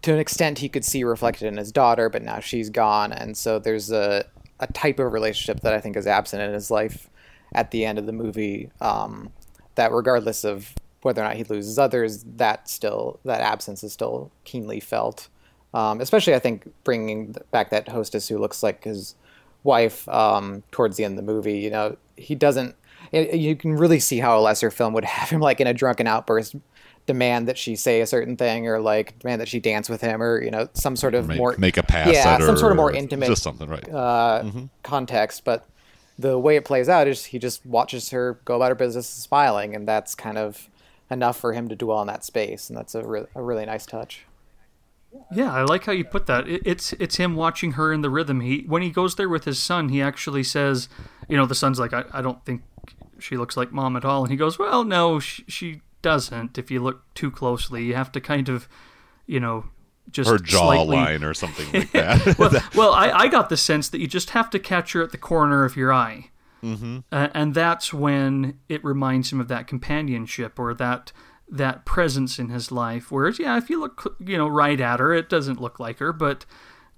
[0.00, 3.36] to an extent he could see reflected in his daughter, but now she's gone, and
[3.36, 4.24] so there's a
[4.60, 7.10] a type of relationship that I think is absent in his life
[7.54, 8.70] at the end of the movie.
[8.80, 9.30] Um,
[9.74, 10.74] that regardless of
[11.06, 15.28] whether or not he loses others, that still that absence is still keenly felt.
[15.72, 19.14] Um, especially, I think bringing back that hostess who looks like his
[19.62, 21.58] wife um, towards the end of the movie.
[21.58, 22.74] You know, he doesn't.
[23.12, 25.74] It, you can really see how a lesser film would have him like in a
[25.74, 26.56] drunken outburst
[27.06, 30.20] demand that she say a certain thing or like demand that she dance with him
[30.20, 32.76] or you know some sort of make, more make a pass yeah some sort of
[32.76, 34.64] more intimate just something right uh, mm-hmm.
[34.82, 35.68] context but
[36.18, 39.74] the way it plays out is he just watches her go about her business smiling,
[39.74, 40.68] and that's kind of
[41.10, 43.86] enough for him to dwell in that space, and that's a, re- a really nice
[43.86, 44.26] touch.
[45.32, 46.48] Yeah, I like how you put that.
[46.48, 48.40] It, it's it's him watching her in the rhythm.
[48.40, 50.88] He when he goes there with his son, he actually says,
[51.28, 52.62] you know, the son's like, I, I don't think
[53.18, 56.58] she looks like mom at all, and he goes, well, no, she, she doesn't.
[56.58, 58.68] If you look too closely, you have to kind of,
[59.26, 59.64] you know,
[60.10, 62.38] just her jawline or something like that.
[62.38, 65.10] well, well I, I, got the sense that you just have to catch her at
[65.10, 66.30] the corner of your eye,
[66.62, 66.98] mm-hmm.
[67.12, 71.12] uh, and that's when it reminds him of that companionship or that
[71.48, 73.10] that presence in his life.
[73.10, 76.12] Whereas, yeah, if you look, you know, right at her, it doesn't look like her,
[76.12, 76.44] but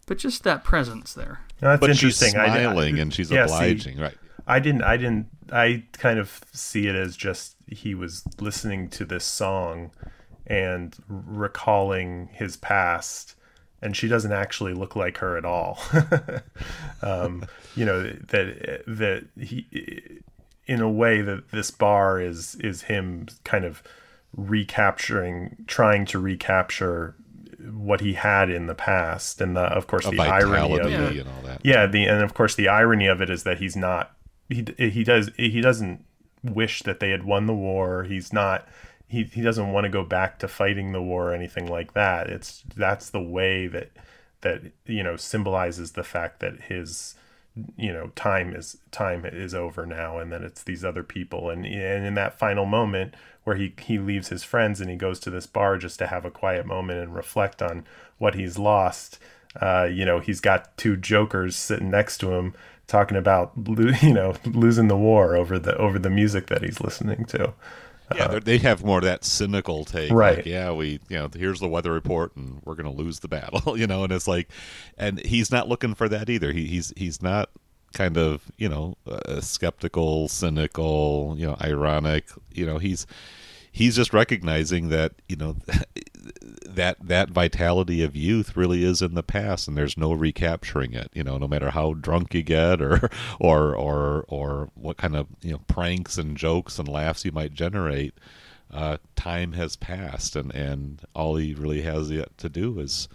[0.06, 1.40] but just that presence there.
[1.60, 2.28] that's but interesting.
[2.28, 4.16] she's smiling I, and she's yeah, obliging, see, right?
[4.46, 4.82] I didn't.
[4.82, 5.26] I didn't.
[5.52, 9.90] I kind of see it as just he was listening to this song
[10.46, 13.34] and recalling his past
[13.80, 15.78] and she doesn't actually look like her at all.
[17.00, 20.20] Um, you know that that he
[20.66, 23.84] in a way that this bar is is him kind of
[24.36, 27.14] recapturing trying to recapture
[27.72, 29.40] what he had in the past.
[29.40, 31.20] And the, of course A the irony of it.
[31.20, 31.60] and all that.
[31.64, 34.16] yeah the and of course the irony of it is that he's not
[34.48, 36.04] he he does he doesn't
[36.42, 38.04] wish that they had won the war.
[38.04, 38.66] He's not
[39.08, 42.28] he he doesn't want to go back to fighting the war or anything like that.
[42.28, 43.90] It's that's the way that
[44.42, 47.14] that you know symbolizes the fact that his
[47.76, 51.66] you know time is time is over now and then it's these other people and
[51.66, 55.30] and in that final moment where he he leaves his friends and he goes to
[55.30, 57.84] this bar just to have a quiet moment and reflect on
[58.18, 59.18] what he's lost
[59.60, 62.54] uh, you know he's got two jokers sitting next to him
[62.86, 63.52] talking about
[64.02, 67.52] you know losing the war over the over the music that he's listening to
[68.14, 70.10] yeah, uh, they have more of that cynical take.
[70.10, 70.38] Right.
[70.38, 73.28] Like, yeah, we, you know, here's the weather report, and we're going to lose the
[73.28, 73.76] battle.
[73.78, 74.48] You know, and it's like,
[74.96, 76.52] and he's not looking for that either.
[76.52, 77.50] He, he's he's not
[77.92, 82.26] kind of you know uh, skeptical, cynical, you know, ironic.
[82.52, 83.06] You know, he's
[83.78, 85.56] he's just recognizing that you know
[86.66, 91.08] that that vitality of youth really is in the past and there's no recapturing it
[91.14, 93.08] you know no matter how drunk you get or
[93.40, 97.54] or or or what kind of you know pranks and jokes and laughs you might
[97.54, 98.14] generate
[98.72, 103.08] uh, time has passed and and all he really has yet to do is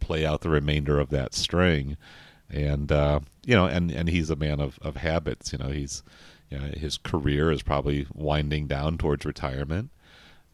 [0.00, 1.96] play out the remainder of that string.
[2.50, 6.02] And uh, you know and and he's a man of of habits you know he's
[6.50, 9.90] you know, his career is probably winding down towards retirement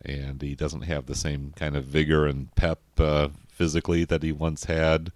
[0.06, 4.32] and he doesn't have the same kind of vigor and pep uh, physically that he
[4.32, 5.12] once had.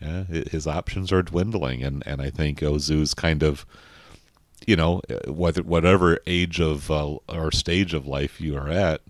[0.00, 3.64] Yeah, his options are dwindling, and, and I think Ozu's kind of,
[4.66, 9.00] you know, whether whatever age of uh, or stage of life you are at,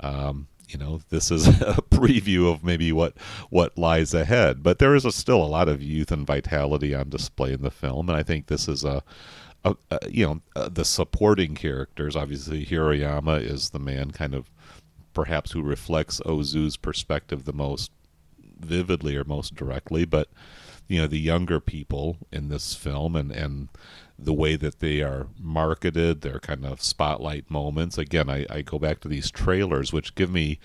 [0.00, 3.16] um, you know, this is a preview of maybe what
[3.50, 4.64] what lies ahead.
[4.64, 7.70] But there is a, still a lot of youth and vitality on display in the
[7.70, 9.04] film, and I think this is a
[9.64, 12.16] uh, uh, you know, uh, the supporting characters.
[12.16, 14.50] Obviously, Hirayama is the man, kind of
[15.14, 17.90] perhaps who reflects Ozu's perspective the most
[18.58, 20.04] vividly or most directly.
[20.04, 20.28] But
[20.88, 23.68] you know, the younger people in this film and and
[24.18, 27.96] the way that they are marketed, their kind of spotlight moments.
[27.96, 30.58] Again, I, I go back to these trailers, which give me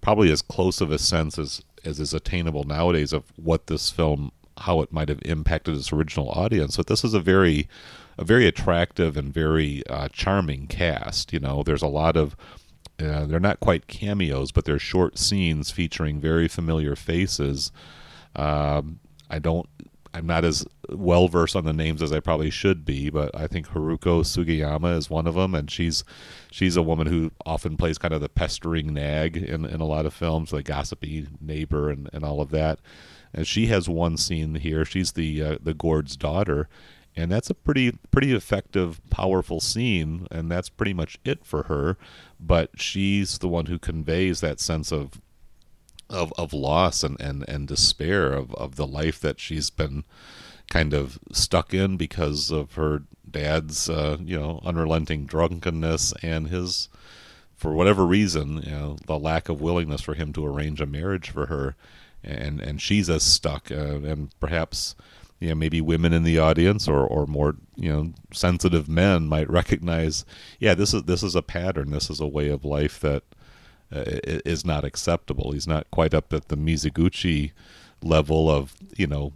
[0.00, 4.32] probably as close of a sense as as is attainable nowadays of what this film
[4.58, 6.76] how it might have impacted its original audience.
[6.76, 7.68] But this is a very
[8.18, 11.32] a very attractive and very uh, charming cast.
[11.32, 12.36] You know, there's a lot of
[13.00, 17.70] uh, they're not quite cameos, but they're short scenes featuring very familiar faces.
[18.34, 19.68] Um, I don't.
[20.14, 23.46] I'm not as well versed on the names as I probably should be, but I
[23.46, 26.02] think Haruko Sugimura is one of them, and she's
[26.50, 30.06] she's a woman who often plays kind of the pestering nag in, in a lot
[30.06, 32.80] of films, the gossipy neighbor, and, and all of that.
[33.34, 34.84] And she has one scene here.
[34.84, 36.68] She's the uh, the Gourd's daughter,
[37.18, 41.98] and that's a pretty pretty effective powerful scene and that's pretty much it for her.
[42.38, 45.20] But she's the one who conveys that sense of
[46.08, 50.04] of, of loss and, and, and despair of, of the life that she's been
[50.70, 56.88] kind of stuck in because of her dad's uh, you know unrelenting drunkenness and his
[57.56, 61.30] for whatever reason you know the lack of willingness for him to arrange a marriage
[61.30, 61.74] for her.
[62.22, 64.94] And and she's as stuck uh, and perhaps
[65.40, 69.48] you know maybe women in the audience or or more you know sensitive men might
[69.50, 70.24] recognize
[70.58, 71.90] yeah this is this is a pattern.
[71.90, 73.22] This is a way of life that
[73.94, 74.04] uh,
[74.44, 75.52] is not acceptable.
[75.52, 77.52] He's not quite up at the Mizoguchi
[78.02, 79.32] level of you know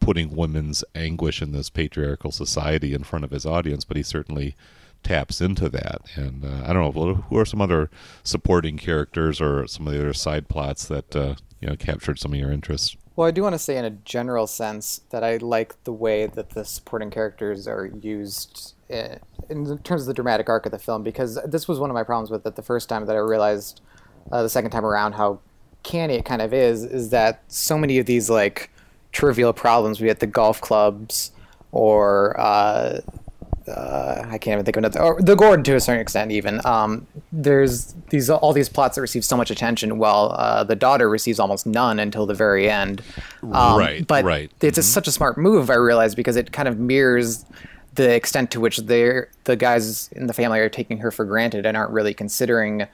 [0.00, 4.54] putting women's anguish in this patriarchal society in front of his audience but he certainly
[5.02, 6.02] taps into that.
[6.14, 7.90] And uh, i don't know who are some other
[8.22, 12.32] supporting characters or some of the other side plots that uh, you know captured some
[12.32, 15.38] of your interest well, I do want to say, in a general sense, that I
[15.38, 19.18] like the way that the supporting characters are used in,
[19.50, 22.04] in terms of the dramatic arc of the film, because this was one of my
[22.04, 23.80] problems with it the first time that I realized
[24.30, 25.40] uh, the second time around how
[25.82, 28.70] canny it kind of is, is that so many of these like
[29.10, 31.32] trivial problems, we at the golf clubs
[31.72, 33.00] or uh,
[33.68, 35.00] uh, I can't even think of another.
[35.00, 36.64] Or the Gordon to a certain extent, even.
[36.64, 41.08] Um, there's these all these plots that receive so much attention, while uh, the daughter
[41.08, 43.02] receives almost none until the very end.
[43.42, 44.06] Um, right.
[44.06, 44.50] But right.
[44.60, 44.80] it's mm-hmm.
[44.80, 47.44] a, such a smart move, I realize, because it kind of mirrors
[47.94, 51.66] the extent to which they're the guys in the family are taking her for granted
[51.66, 52.86] and aren't really considering,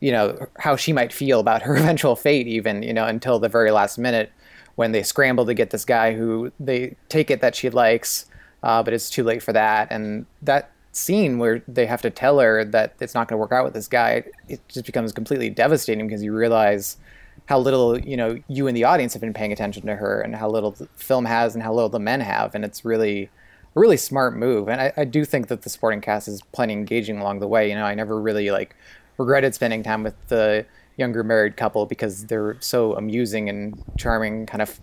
[0.00, 3.48] you know, how she might feel about her eventual fate, even you know, until the
[3.48, 4.30] very last minute
[4.74, 8.26] when they scramble to get this guy who they take it that she likes
[8.62, 9.88] uh, but it's too late for that.
[9.90, 13.52] And that scene where they have to tell her that it's not going to work
[13.52, 16.98] out with this guy, it just becomes completely devastating because you realize
[17.46, 20.36] how little you know you and the audience have been paying attention to her and
[20.36, 23.30] how little the film has and how little the men have, and it's really
[23.74, 24.68] a really smart move.
[24.68, 27.68] And I, I do think that the supporting cast is plenty engaging along the way.
[27.68, 28.76] You know, I never really like
[29.18, 34.62] regretted spending time with the younger married couple because they're so amusing and charming, kind
[34.62, 34.78] of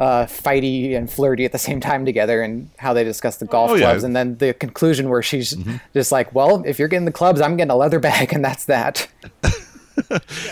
[0.00, 3.70] uh, fighty and flirty at the same time together and how they discuss the golf
[3.70, 4.02] oh, clubs.
[4.02, 4.06] Yeah.
[4.06, 5.76] And then the conclusion where she's mm-hmm.
[5.92, 8.32] just like, well, if you're getting the clubs, I'm getting a leather bag.
[8.32, 9.06] And that's that.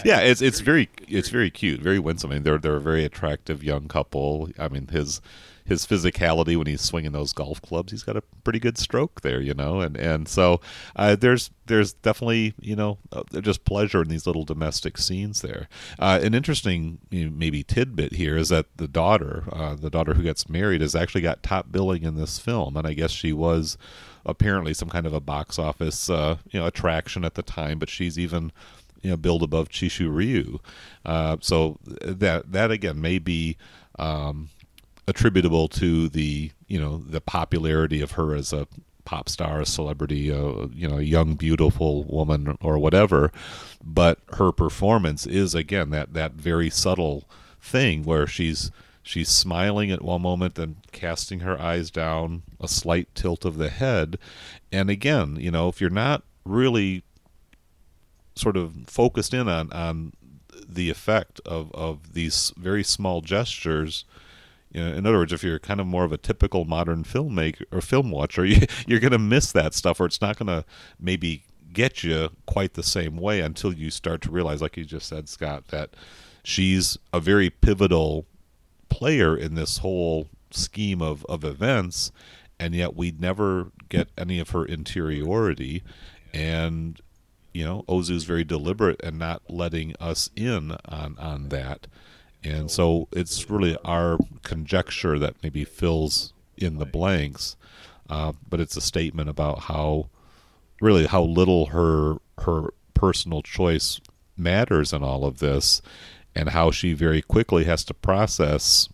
[0.04, 2.30] yeah, it's it's very it's very cute, very winsome.
[2.30, 4.50] I mean, they're they're a very attractive young couple.
[4.58, 5.22] I mean, his
[5.68, 7.92] his physicality when he's swinging those golf clubs.
[7.92, 10.60] He's got a pretty good stroke there, you know, and and so
[10.96, 15.68] uh, there's there's definitely you know uh, just pleasure in these little domestic scenes there.
[15.98, 20.48] Uh, an interesting maybe tidbit here is that the daughter, uh, the daughter who gets
[20.48, 23.76] married, has actually got top billing in this film, and I guess she was
[24.24, 27.90] apparently some kind of a box office uh, you know attraction at the time, but
[27.90, 28.52] she's even
[29.02, 30.60] you know billed above Chishu Ryu.
[31.04, 33.58] Uh, so that that again may be
[33.98, 34.48] um,
[35.08, 38.68] attributable to the you know the popularity of her as a
[39.08, 43.32] pop star, a celebrity, a you know, a young beautiful woman or whatever.
[43.82, 47.24] But her performance is again that that very subtle
[47.58, 48.70] thing where she's
[49.02, 53.70] she's smiling at one moment and casting her eyes down, a slight tilt of the
[53.70, 54.18] head,
[54.70, 57.02] and again, you know, if you're not really
[58.34, 60.12] sort of focused in on on
[60.68, 64.04] the effect of of these very small gestures
[64.70, 67.62] you know, in other words, if you're kind of more of a typical modern filmmaker
[67.72, 70.64] or film watcher, you, you're going to miss that stuff, or it's not going to
[71.00, 75.08] maybe get you quite the same way until you start to realize, like you just
[75.08, 75.90] said, Scott, that
[76.42, 78.26] she's a very pivotal
[78.88, 82.10] player in this whole scheme of, of events,
[82.58, 85.82] and yet we never get any of her interiority.
[86.32, 87.00] And,
[87.52, 91.86] you know, Ozu's very deliberate and not letting us in on, on that.
[92.44, 97.56] And so it's really our conjecture that maybe fills in the blanks,
[98.08, 100.08] uh, but it's a statement about how,
[100.80, 104.00] really, how little her her personal choice
[104.36, 105.82] matters in all of this,
[106.34, 108.88] and how she very quickly has to process.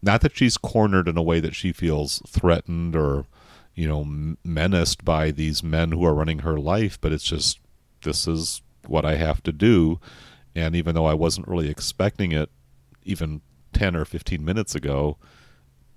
[0.00, 3.26] Not that she's cornered in a way that she feels threatened or,
[3.74, 7.58] you know, menaced by these men who are running her life, but it's just
[8.02, 10.00] this is what I have to do.
[10.58, 12.50] And even though I wasn't really expecting it,
[13.04, 13.42] even
[13.72, 15.16] 10 or 15 minutes ago,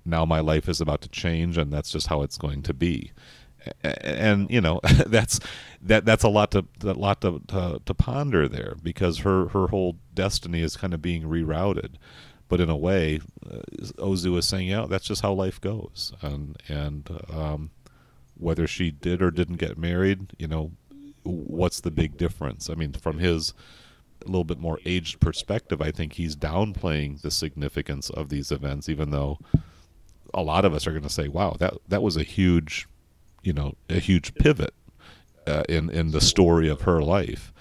[0.05, 3.11] now my life is about to change and that's just how it's going to be.
[3.83, 5.39] And you know that's
[5.81, 9.67] that that's a lot to a lot to, to, to ponder there because her her
[9.67, 11.95] whole destiny is kind of being rerouted.
[12.47, 13.61] But in a way uh,
[13.97, 16.13] Ozu is saying yeah that's just how life goes.
[16.21, 17.71] And and um,
[18.35, 20.71] whether she did or didn't get married you know
[21.23, 22.69] what's the big difference?
[22.69, 23.53] I mean from his
[24.23, 28.87] a little bit more aged perspective i think he's downplaying the significance of these events
[28.89, 29.37] even though
[30.33, 32.87] a lot of us are going to say, "Wow, that that was a huge,
[33.43, 34.73] you know, a huge pivot
[35.47, 37.53] uh, in in the story of her life,"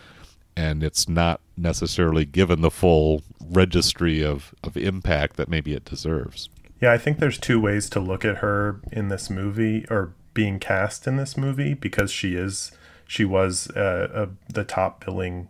[0.56, 6.48] and it's not necessarily given the full registry of of impact that maybe it deserves.
[6.80, 10.58] Yeah, I think there's two ways to look at her in this movie or being
[10.58, 12.72] cast in this movie because she is
[13.06, 15.48] she was uh, a, the top billing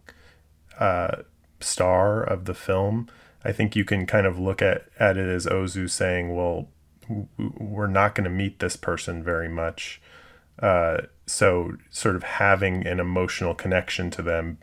[0.81, 1.23] uh,
[1.61, 3.09] star of the film.
[3.45, 6.69] I think you can kind of look at, at it as Ozu saying, well,
[7.39, 10.01] we're not going to meet this person very much.
[10.59, 14.59] Uh, so, sort of having an emotional connection to them,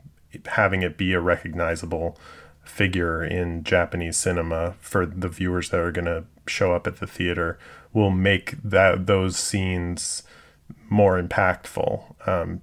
[0.45, 2.18] having it be a recognizable
[2.63, 7.07] figure in Japanese cinema for the viewers that are going to show up at the
[7.07, 7.57] theater
[7.93, 10.24] will make that those scenes
[10.89, 12.28] more impactful.
[12.28, 12.61] Um,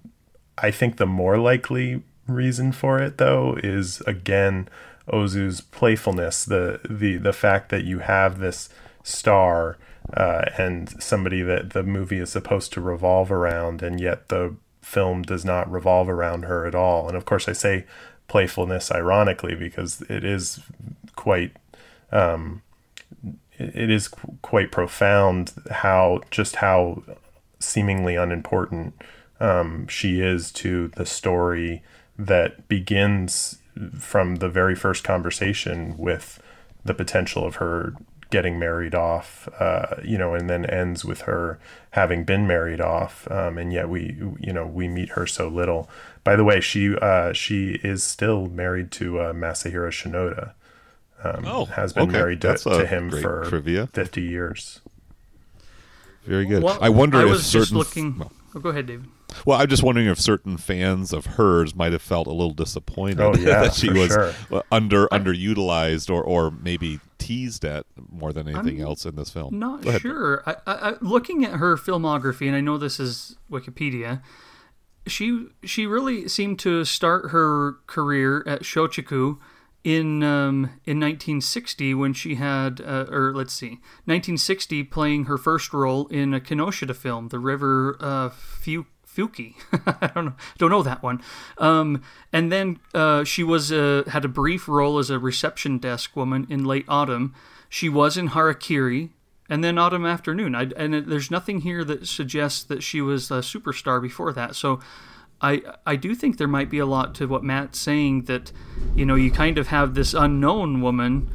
[0.59, 4.69] I think the more likely reason for it, though, is again
[5.09, 8.69] Ozu's playfulness, the the the fact that you have this
[9.03, 9.77] star
[10.15, 15.23] uh, and somebody that the movie is supposed to revolve around, and yet the film
[15.23, 17.09] does not revolve around her at all.
[17.09, 17.85] And of course, I say
[18.29, 20.61] playfulness ironically because it is
[21.17, 21.53] quite.
[22.13, 22.63] Um,
[23.57, 24.09] it is
[24.43, 27.03] quite profound how just how
[27.61, 28.95] seemingly unimportant
[29.41, 31.83] um, she is to the story
[32.19, 33.59] that begins
[33.99, 36.41] from the very first conversation with
[36.85, 37.95] the potential of her
[38.31, 41.59] getting married off, uh, you know, and then ends with her
[41.91, 45.89] having been married off, um, and yet we, you know, we meet her so little.
[46.25, 50.53] By the way, she uh, she is still married to uh, Masahiro Shinoda.
[51.23, 52.13] Um, oh, has been okay.
[52.13, 53.87] married to, to him for trivia.
[53.89, 54.81] fifty years.
[56.25, 56.63] Very good.
[56.63, 57.79] Well, I wonder I was if certain.
[57.79, 59.07] Looking, well, oh, go ahead, David.
[59.45, 63.21] Well, I'm just wondering if certain fans of hers might have felt a little disappointed
[63.21, 64.33] oh, yeah, that she was sure.
[64.71, 69.59] under underutilized or or maybe teased at more than anything I'm else in this film.
[69.59, 70.43] Not sure.
[70.47, 74.23] I, I, looking at her filmography, and I know this is Wikipedia.
[75.07, 79.39] She she really seemed to start her career at Shochiku
[79.85, 85.73] in um, in 1960 when she had, uh, or let's see, 1960 playing her first
[85.75, 89.55] role in a Kinoshita film, The River uh, Fu- Fuki.
[90.01, 91.23] I don't know, don't know that one.
[91.59, 92.03] Um,
[92.33, 96.47] and then uh, she was uh, had a brief role as a reception desk woman
[96.51, 97.35] in Late Autumn.
[97.69, 99.11] She was in Harakiri,
[99.49, 100.55] and then Autumn Afternoon.
[100.55, 104.57] I, and there's nothing here that suggests that she was a superstar before that.
[104.57, 104.81] So.
[105.41, 108.51] I, I do think there might be a lot to what Matt's saying that,
[108.95, 111.29] you know, you kind of have this unknown woman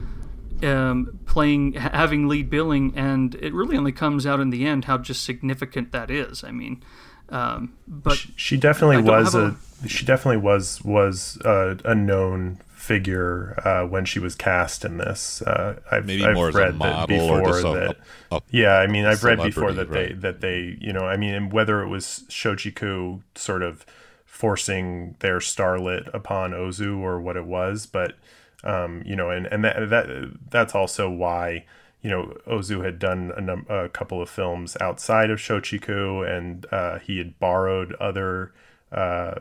[0.64, 4.98] um, playing, having lead billing, and it really only comes out in the end how
[4.98, 6.44] just significant that is.
[6.44, 6.84] I mean,
[7.30, 12.60] um, but she, she definitely was a, a, she definitely was was a, a known
[12.70, 15.42] figure uh, when she was cast in this.
[15.42, 17.98] Uh, I've, Maybe I've more read as a model before or just that,
[18.32, 20.10] a, a, yeah, I mean, I've read before that right.
[20.10, 23.86] they that they you know, I mean, and whether it was Shochiku sort of
[24.26, 28.16] forcing their starlet upon Ozu or what it was, but
[28.64, 31.66] um, you know, and and that that that's also why
[32.02, 36.66] you know, Ozu had done a, num- a couple of films outside of Shochiku, and
[36.72, 38.54] uh, he had borrowed other
[38.92, 39.36] uh,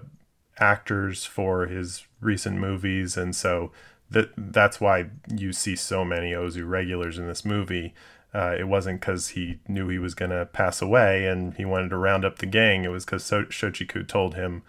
[0.59, 3.71] actors for his recent movies, and so
[4.11, 7.95] that that's why you see so many Ozu regulars in this movie.
[8.35, 11.89] uh, it wasn't because he knew he was going to pass away and he wanted
[11.91, 12.85] to round up the gang.
[12.85, 14.63] It was because so- Shochiku told him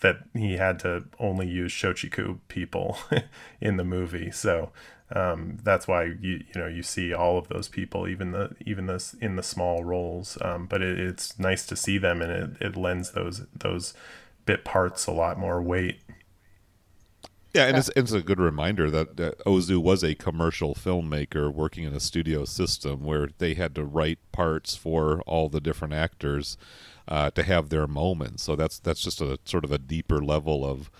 [0.00, 2.98] that he had to only use Shochiku people
[3.60, 4.30] in the movie.
[4.30, 4.70] So
[5.14, 8.86] um, that's why you you know you see all of those people, even the even
[8.86, 10.36] this in the small roles.
[10.40, 13.94] Um, but it, it's nice to see them, and it, it lends those those
[14.44, 16.00] bit parts a lot more weight.
[17.54, 21.84] Yeah, and it's, it's a good reminder that, that Ozu was a commercial filmmaker working
[21.84, 26.58] in a studio system where they had to write parts for all the different actors
[27.06, 28.42] uh, to have their moments.
[28.42, 30.90] So that's that's just a sort of a deeper level of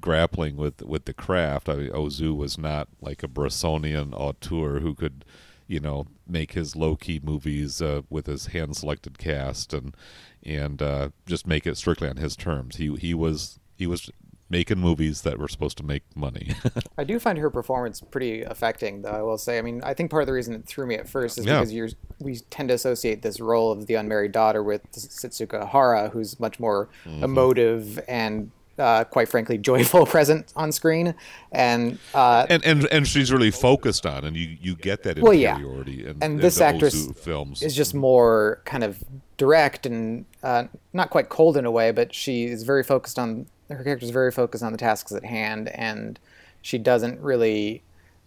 [0.00, 1.68] grappling with with the craft.
[1.68, 5.24] I Ozu was not like a Bressonian auteur who could,
[5.66, 9.94] you know, make his low key movies uh, with his hand selected cast and
[10.42, 12.76] and uh, just make it strictly on his terms.
[12.76, 14.10] He he was he was
[14.48, 16.54] making movies that were supposed to make money.
[16.96, 19.10] I do find her performance pretty affecting, though.
[19.10, 19.58] I will say.
[19.58, 21.58] I mean, I think part of the reason it threw me at first is Yeah.
[21.58, 21.88] because you're
[22.20, 26.60] we tend to associate this role of the unmarried daughter with Setsuko Hara, who's much
[26.60, 27.24] more Mm-hmm.
[27.24, 28.50] emotive and.
[28.78, 31.14] Uh, quite frankly, joyful present on screen,
[31.52, 35.32] and uh, and and and she's really focused on, and you you get that Well,
[35.32, 35.54] yeah.
[35.56, 36.02] interiority.
[36.06, 39.02] in- And in this the actress films is just more kind of
[39.38, 43.46] direct and uh, not quite cold in a way, but she is very focused on
[43.70, 46.18] her character is very focused on the tasks at hand, and
[46.60, 47.82] she doesn't really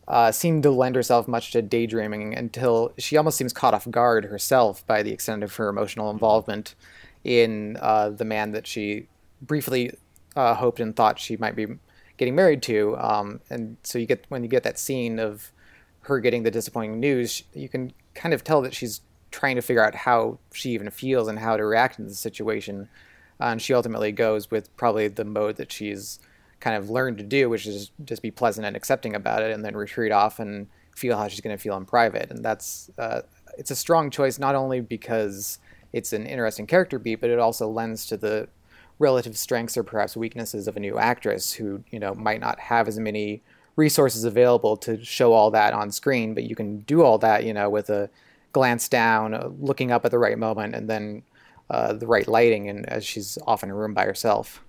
[0.08, 4.26] uh, seem to lend herself much to daydreaming until she almost seems caught off guard
[4.26, 6.74] herself by the extent of her emotional involvement
[7.24, 9.06] in uh, the man that she
[9.44, 9.92] briefly
[10.40, 11.68] uh, hoped and thought she might be
[12.16, 12.96] getting married to.
[12.98, 15.52] Um, and so you get when you get that scene of
[16.02, 19.84] her getting the disappointing news, you can kind of tell that she's trying to figure
[19.84, 22.88] out how she even feels and how to react in the situation.
[23.40, 26.20] Uh, and she ultimately goes with probably the mode that she's
[26.62, 29.64] kind of learned to do, which is just be pleasant and accepting about it, and
[29.64, 32.32] then retreat off and feel how she's going to feel in private.
[32.32, 33.22] And that's uh,
[33.58, 35.60] it's a strong choice not only because
[35.92, 38.48] it's an interesting character beat, but it also lends to the
[39.00, 42.88] relative strengths or perhaps weaknesses of a new actress who you know might not have
[42.88, 43.42] as many
[43.76, 47.54] resources available to show all that on screen, but you can do all that you
[47.54, 48.10] know with a
[48.52, 51.24] glance down, uh, looking up at the right moment, and then
[51.70, 54.64] uh, the right lighting, and as she's off in a room by herself.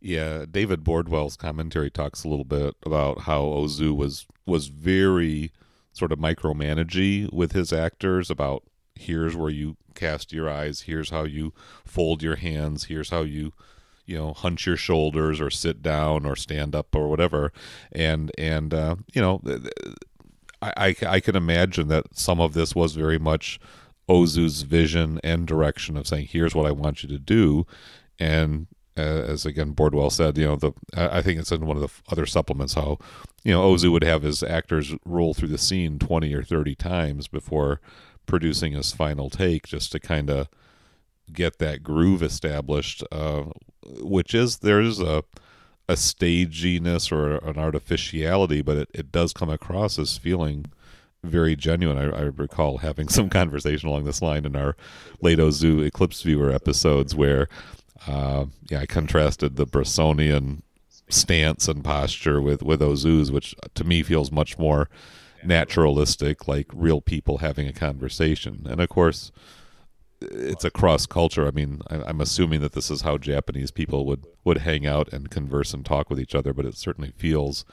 [0.00, 5.50] Yeah, David Bordwell's commentary talks a little bit about how Ozu was was very
[5.94, 8.64] sort of micromanagey with his actors about
[8.96, 11.52] here's where you cast your eyes, here's how you
[11.84, 13.52] fold your hands, here's how you
[14.06, 17.52] you know hunch your shoulders or sit down or stand up or whatever,
[17.92, 19.40] and and uh, you know
[20.60, 23.58] I, I I can imagine that some of this was very much
[24.08, 27.66] Ozu's vision and direction of saying here's what I want you to do,
[28.18, 28.66] and
[28.96, 32.12] uh, as again Bordwell said, you know, the I think it's in one of the
[32.12, 32.98] other supplements how
[33.42, 37.26] you know Ozu would have his actors roll through the scene twenty or thirty times
[37.26, 37.80] before
[38.26, 40.48] producing his final take, just to kind of
[41.32, 43.02] get that groove established.
[43.10, 43.44] Uh,
[44.00, 45.24] which is there's a
[45.88, 50.64] a staginess or an artificiality, but it, it does come across as feeling
[51.22, 51.98] very genuine.
[51.98, 54.76] I, I recall having some conversation along this line in our
[55.20, 57.48] late Ozu Eclipse Viewer episodes where,
[58.06, 60.62] uh, yeah, I contrasted the Bressonian
[61.10, 64.88] stance and posture with with Ozu's, which to me feels much more
[65.46, 68.66] naturalistic, like real people having a conversation.
[68.68, 69.32] And of course,
[70.20, 71.46] it's a cross culture.
[71.46, 75.30] I mean, I'm assuming that this is how Japanese people would would hang out and
[75.30, 77.64] converse and talk with each other, but it certainly feels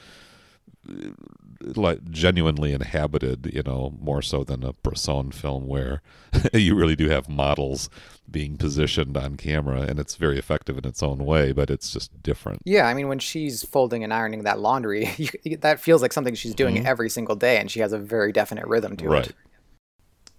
[1.76, 6.02] like genuinely inhabited, you know, more so than a Bresson film where
[6.54, 7.90] you really do have models
[8.30, 12.22] being positioned on camera and it's very effective in its own way, but it's just
[12.24, 12.62] different.
[12.64, 15.10] Yeah, I mean, when she's folding and ironing that laundry,
[15.44, 18.32] you, that feels like something she's doing every single day, and she has a very
[18.32, 19.28] definite rhythm to Right.
[19.30, 19.36] it.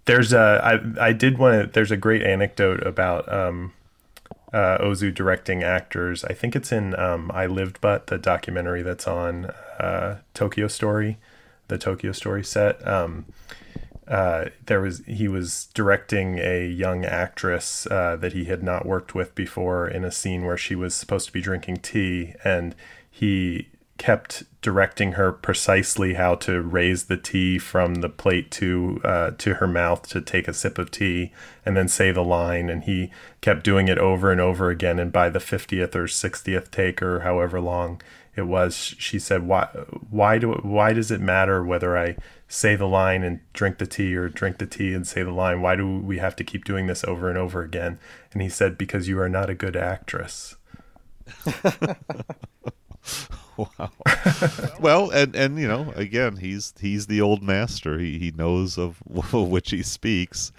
[0.04, 0.60] There's a
[0.98, 1.72] I I did want to.
[1.72, 3.72] There's a great anecdote about um,
[4.52, 6.24] uh, Ozu directing actors.
[6.24, 11.18] I think it's in um, I Lived But the documentary that's on uh, Tokyo Story,
[11.68, 12.86] the Tokyo Story set.
[12.86, 13.26] Um,
[14.08, 19.14] uh, there was he was directing a young actress uh, that he had not worked
[19.14, 22.74] with before in a scene where she was supposed to be drinking tea, and
[23.10, 23.68] he
[24.02, 29.54] kept directing her precisely how to raise the tea from the plate to uh, to
[29.54, 31.32] her mouth to take a sip of tea
[31.64, 32.68] and then say the line.
[32.68, 34.98] And he kept doing it over and over again.
[34.98, 38.02] And by the 50th or 60th take or however long
[38.34, 39.66] it was she said why
[40.10, 42.16] why do why does it matter whether I
[42.48, 45.62] say the line and drink the tea or drink the tea and say the line?
[45.62, 48.00] Why do we have to keep doing this over and over again?
[48.32, 50.56] And he said because you are not a good actress
[53.78, 53.90] wow.
[54.80, 57.98] well, and and you know, again, he's he's the old master.
[57.98, 58.96] He he knows of
[59.32, 60.52] which he speaks.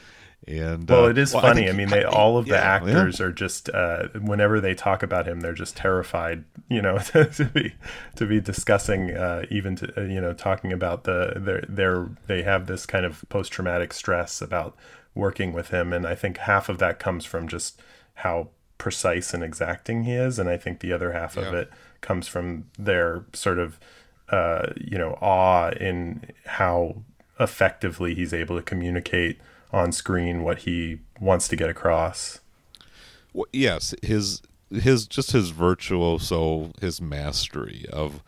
[0.45, 1.62] And well, uh, it is well, funny.
[1.62, 3.26] I, I, think mean, he- they all of the yeah, actors yeah.
[3.26, 6.43] are just uh, whenever they talk about him, they're just terrified.
[6.70, 7.74] You know, to be
[8.16, 12.43] to be discussing, uh, even to uh, you know, talking about the their their they
[12.43, 14.76] have this kind of post traumatic stress about
[15.16, 17.82] working with him, and I think half of that comes from just
[18.16, 21.72] how precise and exacting he is, and I think the other half of it
[22.04, 23.80] comes from their sort of
[24.30, 26.97] uh, you know awe in how
[27.39, 29.39] effectively he's able to communicate
[29.72, 32.39] on screen what he wants to get across.
[33.34, 38.22] Well, yes, his his just his virtuoso, his mastery of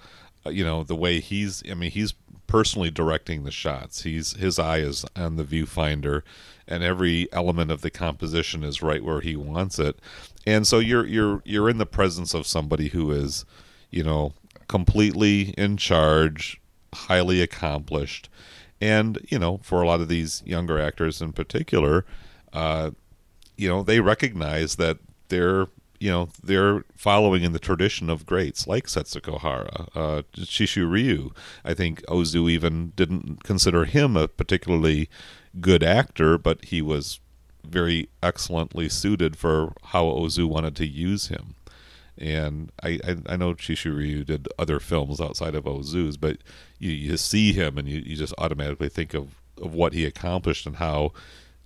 [0.46, 1.62] uh, you know the way he's.
[1.70, 2.14] I mean, he's
[2.48, 4.04] personally directing the shots.
[4.04, 6.22] He's his eye is on the viewfinder,
[6.68, 10.00] and every element of the composition is right where he wants it.
[10.46, 13.46] And so you're you're you're in the presence of somebody who is,
[13.96, 14.34] you know,
[14.68, 16.62] completely in charge,
[16.94, 18.30] highly accomplished,
[18.82, 22.06] and you know, for a lot of these younger actors in particular,
[22.54, 22.92] uh,
[23.58, 24.98] you know they recognize that
[25.30, 25.68] they're
[26.00, 31.32] you know they're following in the tradition of greats like Setsuko Hara, uh, Chishu Ryu.
[31.64, 35.10] I think Ozu even didn't consider him a particularly
[35.62, 37.22] good actor, but he was
[37.64, 41.55] very excellently suited for how Ozu wanted to use him.
[42.18, 46.38] And I, I, I know Chishu Ryu did other films outside of Ozu's, but
[46.80, 50.66] you, you see him and you, you just automatically think of, of what he accomplished
[50.66, 51.12] and how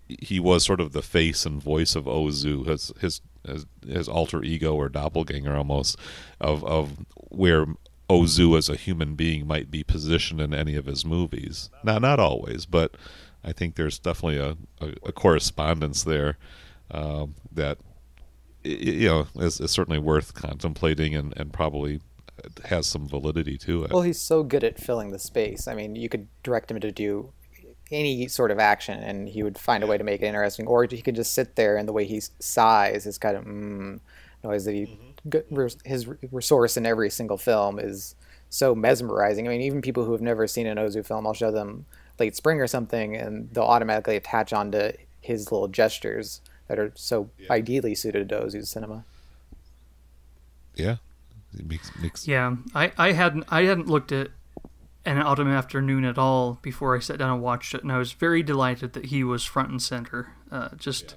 [0.08, 4.44] he was sort of the face and voice of Ozu, his his his, his alter
[4.44, 5.98] ego or doppelganger almost
[6.42, 7.68] of of where
[8.10, 11.70] Ozu as a human being might be positioned in any of his movies.
[11.84, 12.96] Now, not always, but
[13.44, 16.38] I think there's definitely a, a, a correspondence there
[16.90, 17.78] um, that
[18.64, 22.02] you know is, is certainly worth contemplating and, and probably
[22.66, 23.92] has some validity to it.
[23.92, 25.68] Well, he's so good at filling the space.
[25.68, 27.34] I mean, you could direct him to do
[27.92, 30.68] any sort of action, and he would find a way to make it interesting.
[30.68, 34.00] Or he could just sit there, and the way he sighs, is kind of mm,
[34.44, 34.98] noise that he
[35.30, 38.16] g- res- his resource in every single film is
[38.50, 39.48] so mesmerizing.
[39.48, 41.86] I mean, even people who have never seen an Ozu film, I'll show them
[42.20, 44.92] Late Spring or something, and they'll automatically attach onto
[45.22, 49.04] his little gestures that are so ideally suited to Ozu's cinema.
[50.76, 50.98] yeah,
[51.54, 54.30] it makes makes Yeah, I, I hadn't I hadn't looked at
[55.06, 58.14] an autumn afternoon at all before I sat down and watched it, and I was
[58.14, 60.34] very delighted that he was front and center.
[60.50, 61.16] Uh, just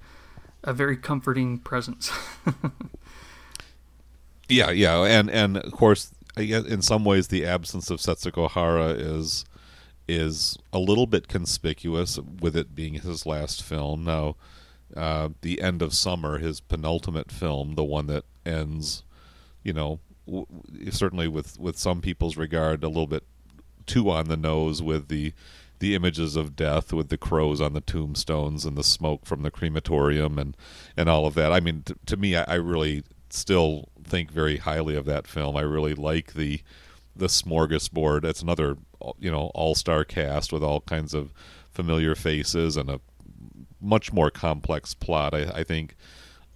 [0.65, 2.11] a very comforting presence.
[4.53, 8.51] Yeah, yeah, and and of course, I guess in some ways, the absence of Setsuko
[8.51, 9.47] Hara is
[10.07, 14.05] is a little bit conspicuous with it being his last film.
[14.05, 14.37] Now,
[14.97, 19.03] uh, the end of summer, his penultimate film, the one that ends,
[19.63, 20.47] you know, w-
[20.91, 23.25] certainly with with some people's regard, a little bit
[23.87, 25.33] too on the nose with the
[25.79, 29.51] the images of death with the crows on the tombstones and the smoke from the
[29.51, 30.57] crematorium and
[30.97, 31.53] and all of that.
[31.53, 35.57] I mean, t- to me, I, I really still think very highly of that film.
[35.57, 36.61] I really like the
[37.17, 38.25] the smorgasbord.
[38.25, 38.77] It's another
[39.19, 41.33] you know all star cast with all kinds of
[41.73, 43.01] familiar faces and a
[43.83, 45.35] much more complex plot.
[45.35, 45.97] I, I think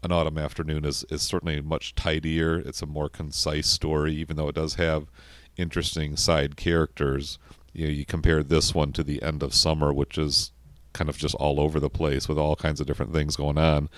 [0.03, 2.59] an autumn afternoon is, is certainly much tidier.
[2.59, 5.09] It's a more concise story, even though it does have
[5.57, 7.39] interesting side characters.
[7.73, 10.53] You know, you compare this one to the end of summer, which is
[10.93, 13.89] kind of just all over the place with all kinds of different things going on.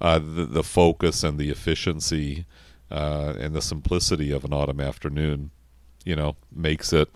[0.00, 2.46] Uh, the, the focus and the efficiency
[2.90, 5.50] uh, and the simplicity of an autumn afternoon,
[6.04, 7.10] you know, makes it,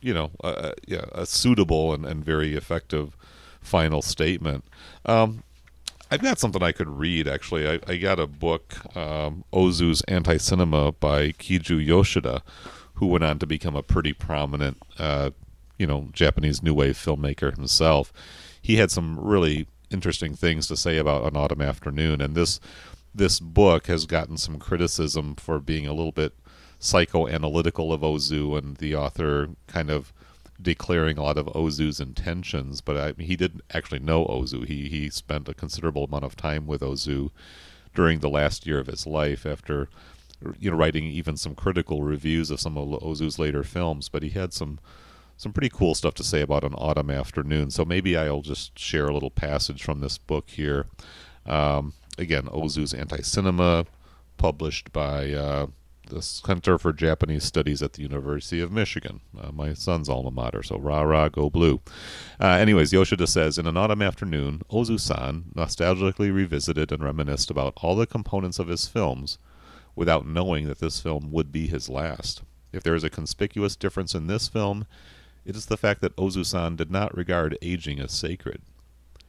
[0.00, 3.16] you know, a- yeah, a suitable and, and very effective
[3.66, 4.64] final statement.
[5.04, 5.42] Um,
[6.10, 7.68] I've got something I could read actually.
[7.68, 12.42] I, I got a book, um, Ozu's Anti Cinema by Kiju Yoshida,
[12.94, 15.30] who went on to become a pretty prominent, uh,
[15.78, 18.12] you know, Japanese new wave filmmaker himself.
[18.62, 22.60] He had some really interesting things to say about An Autumn Afternoon, and this
[23.14, 26.34] this book has gotten some criticism for being a little bit
[26.80, 30.12] psychoanalytical of Ozu, and the author kind of
[30.60, 34.66] declaring a lot of Ozu's intentions, but I he didn't actually know Ozu.
[34.66, 37.30] He he spent a considerable amount of time with Ozu
[37.94, 39.88] during the last year of his life after
[40.58, 44.30] you know writing even some critical reviews of some of Ozu's later films, but he
[44.30, 44.78] had some
[45.36, 47.70] some pretty cool stuff to say about an autumn afternoon.
[47.70, 50.86] So maybe I'll just share a little passage from this book here.
[51.44, 53.84] Um, again, Ozu's Anti-Cinema,
[54.38, 55.66] published by uh,
[56.06, 60.62] the Center for Japanese Studies at the University of Michigan, uh, my son's alma mater.
[60.62, 61.80] So rah rah, go blue.
[62.40, 67.96] Uh, anyways, Yoshida says in an autumn afternoon, Ozu-san nostalgically revisited and reminisced about all
[67.96, 69.38] the components of his films,
[69.94, 72.42] without knowing that this film would be his last.
[72.72, 74.86] If there is a conspicuous difference in this film,
[75.44, 78.60] it is the fact that Ozu-san did not regard aging as sacred.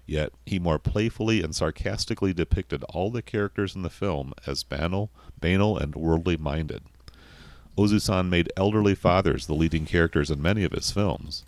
[0.08, 5.12] Yet he more playfully and sarcastically depicted all the characters in the film as banal,
[5.40, 6.82] banal and worldly minded.
[7.78, 11.44] Ozu-san made elderly fathers the leading characters in many of his films.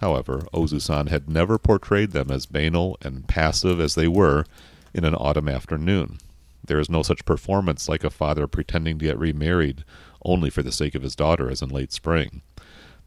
[0.00, 4.44] However, Ozu-san had never portrayed them as banal and passive as they were
[4.92, 6.18] in an autumn afternoon.
[6.64, 9.84] There is no such performance like a father pretending to get remarried
[10.22, 12.42] only for the sake of his daughter as in late spring.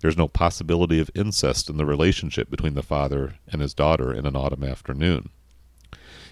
[0.01, 4.25] There's no possibility of incest in the relationship between the father and his daughter in
[4.25, 5.29] an autumn afternoon.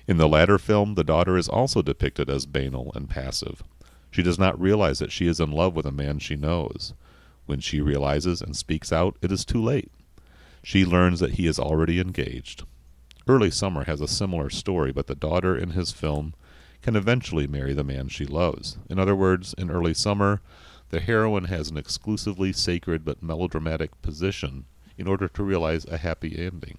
[0.07, 3.63] In the latter film, the daughter is also depicted as banal and passive.
[4.09, 6.93] She does not realize that she is in love with a man she knows.
[7.45, 9.91] When she realizes and speaks out, it is too late.
[10.63, 12.63] She learns that he is already engaged.
[13.27, 16.33] Early Summer has a similar story, but the daughter in his film
[16.81, 18.77] can eventually marry the man she loves.
[18.89, 20.41] In other words, in Early Summer,
[20.89, 24.65] the heroine has an exclusively sacred but melodramatic position
[24.97, 26.77] in order to realize a happy ending.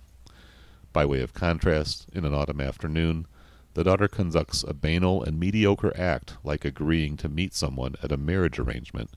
[0.92, 3.26] By way of contrast, in an autumn afternoon,
[3.74, 8.16] the daughter conducts a banal and mediocre act like agreeing to meet someone at a
[8.16, 9.10] marriage arrangement,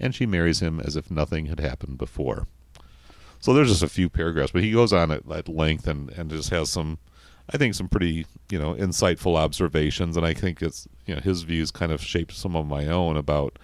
[0.00, 2.48] and she marries him as if nothing had happened before.
[3.38, 6.30] So there's just a few paragraphs, but he goes on at, at length and, and
[6.30, 6.98] just has some,
[7.52, 11.42] I think, some pretty you know insightful observations, and I think it's you know his
[11.42, 13.58] views kind of shaped some of my own about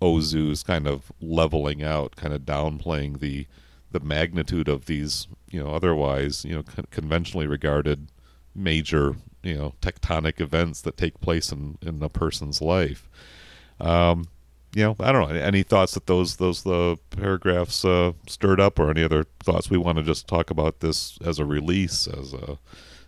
[0.00, 3.46] Ozu's kind of leveling out, kind of downplaying the
[3.92, 8.08] the magnitude of these you know otherwise you know con- conventionally regarded
[8.54, 13.08] major you know tectonic events that take place in in a person's life.
[13.80, 14.26] Um,
[14.74, 15.34] you know, I don't know.
[15.34, 19.78] Any thoughts that those those the paragraphs uh, stirred up, or any other thoughts we
[19.78, 22.58] want to just talk about this as a release, as a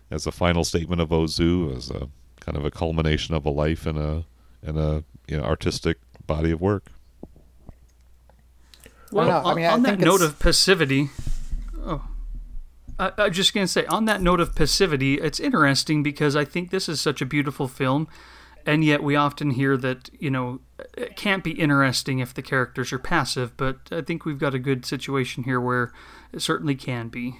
[0.09, 2.09] as a final statement of Ozu, as a
[2.39, 4.25] kind of a culmination of a life and a
[4.63, 5.97] and a you know artistic
[6.29, 6.85] body of work.
[9.11, 11.09] Well, no, I on, mean, I on that think note it's- of passivity,
[11.83, 12.07] oh,
[12.99, 16.69] I, I'm just gonna say on that note of passivity, it's interesting because I think
[16.69, 18.07] this is such a beautiful film,
[18.65, 20.59] and yet we often hear that you know
[20.95, 23.57] it can't be interesting if the characters are passive.
[23.57, 25.91] But I think we've got a good situation here where
[26.31, 27.37] it certainly can be.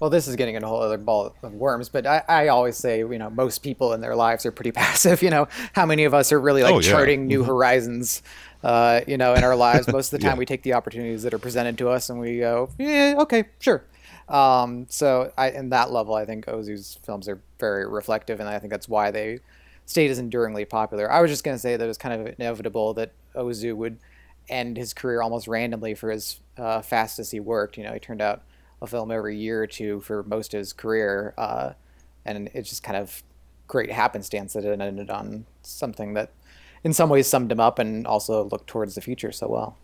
[0.00, 2.76] Well, this is getting into a whole other ball of worms, but I, I always
[2.76, 5.22] say, you know, most people in their lives are pretty passive.
[5.22, 6.90] You know, how many of us are really like Oh, yeah.
[6.90, 8.22] charting new horizons,
[8.64, 9.86] uh, you know, in our lives?
[9.92, 10.38] Most of the time Yeah.
[10.40, 13.84] we take the opportunities that are presented to us and we go, yeah, okay, sure.
[14.28, 18.58] Um, so I, in that level, I think Ozu's films are very reflective, and I
[18.58, 19.40] think that's why they
[19.86, 21.10] stayed as enduringly popular.
[21.10, 23.98] I was just going to say that it was kind of inevitable that Ozu would
[24.48, 27.76] end his career almost randomly for as uh, fast as he worked.
[27.76, 28.42] You know, he turned out
[28.82, 31.72] a film every year or two for most of his career, uh,
[32.24, 33.22] and it's just kind of
[33.66, 36.30] great happenstance that it ended on something that,
[36.82, 39.76] in some ways, summed him up and also looked towards the future so well.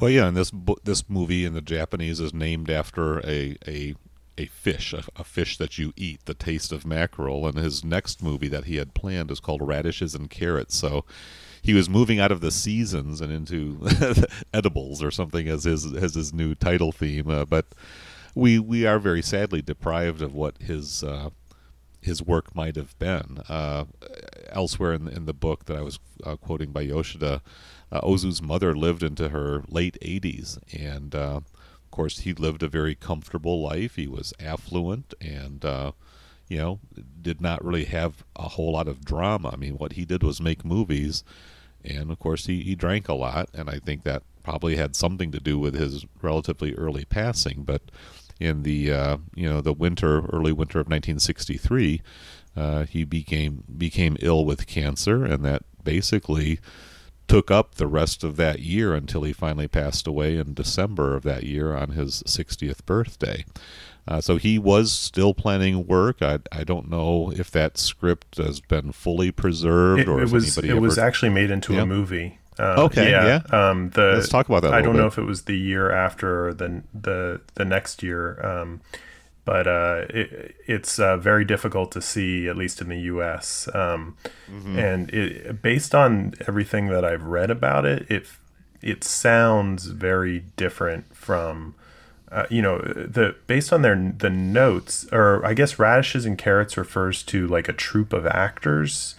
[0.00, 0.52] Well, yeah, and this
[0.84, 3.94] this movie in the Japanese is named after a a
[4.38, 7.46] a fish, a, a fish that you eat, the taste of mackerel.
[7.46, 10.76] And his next movie that he had planned is called Radishes and Carrots.
[10.76, 11.04] So
[11.62, 13.86] he was moving out of the seasons and into
[14.54, 17.28] edibles or something as his as his new title theme.
[17.28, 17.66] Uh, but
[18.34, 21.30] we we are very sadly deprived of what his uh,
[22.00, 23.38] his work might have been.
[23.48, 23.84] Uh,
[24.50, 27.42] elsewhere in, in the book that I was uh, quoting by Yoshida,
[27.90, 32.68] uh, Ozu's mother lived into her late 80s, and uh, of course he lived a
[32.68, 33.96] very comfortable life.
[33.96, 35.64] He was affluent and
[36.48, 36.80] you know
[37.20, 39.50] did not really have a whole lot of drama.
[39.52, 41.24] I mean, what he did was make movies,
[41.84, 45.30] and of course he, he drank a lot, and I think that probably had something
[45.30, 47.64] to do with his relatively early passing.
[47.64, 47.82] But
[48.40, 52.02] in the uh, you know the winter, early winter of 1963,
[52.56, 56.60] uh, he became became ill with cancer, and that basically
[57.28, 61.22] took up the rest of that year until he finally passed away in December of
[61.24, 63.44] that year on his 60th birthday.
[64.08, 66.22] Uh, so he was still planning work.
[66.22, 70.56] I, I don't know if that script has been fully preserved It, or it was
[70.56, 70.80] anybody it ever.
[70.80, 71.82] was actually made into Yeah.
[71.82, 72.38] a movie.
[72.58, 73.42] Uh, Okay, yeah.
[73.50, 75.90] Um, the Let's talk about that a I don't know if it was the year
[75.92, 78.80] after or the the the next year, um,
[79.44, 83.68] but uh, it, it's uh, very difficult to see, at least in the U.S.
[83.74, 84.16] Um,
[84.50, 84.78] Mm-hmm.
[84.78, 88.26] And it, based on everything that I've read about it, it
[88.80, 91.74] it sounds very different from.
[92.30, 96.76] Uh, you know the based on their the notes or I guess radishes and carrots
[96.76, 99.14] refers to like a troupe of actors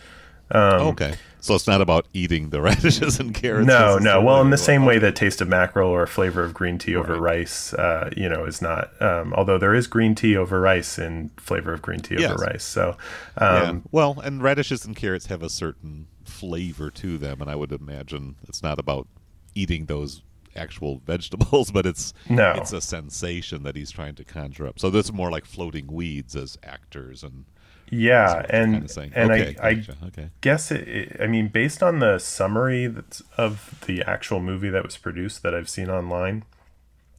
[0.51, 1.13] um, okay.
[1.41, 3.67] So it's not about eating the radishes and carrots.
[3.67, 4.19] No, no.
[4.19, 7.13] Well, in the same way that taste of mackerel or flavor of green tea over
[7.13, 7.37] Right.
[7.41, 8.99] rice, uh, you know, is not.
[8.99, 12.31] Um, although there is green tea over rice and flavor of green tea Yes.
[12.31, 12.63] over rice.
[12.63, 12.97] So,
[13.39, 13.69] Yeah.
[13.69, 17.71] um, Well, and radishes and carrots have a certain flavor to them, and I would
[17.71, 19.07] imagine it's not about
[19.53, 20.23] eating those
[20.55, 22.51] actual vegetables, but it's No.
[22.51, 24.79] it's a sensation that he's trying to conjure up.
[24.79, 27.45] So this is more like floating weeds as actors and
[27.91, 30.29] yeah, and kind of and okay, I, I okay.
[30.41, 31.17] guess it, it.
[31.19, 35.55] I mean, based on the summary that's of the actual movie that was produced that
[35.55, 36.43] I've seen online,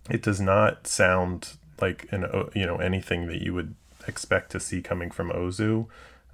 [0.09, 2.24] it does not sound like an
[2.55, 3.74] you know anything that you would
[4.07, 5.87] expect to see coming from Ozu.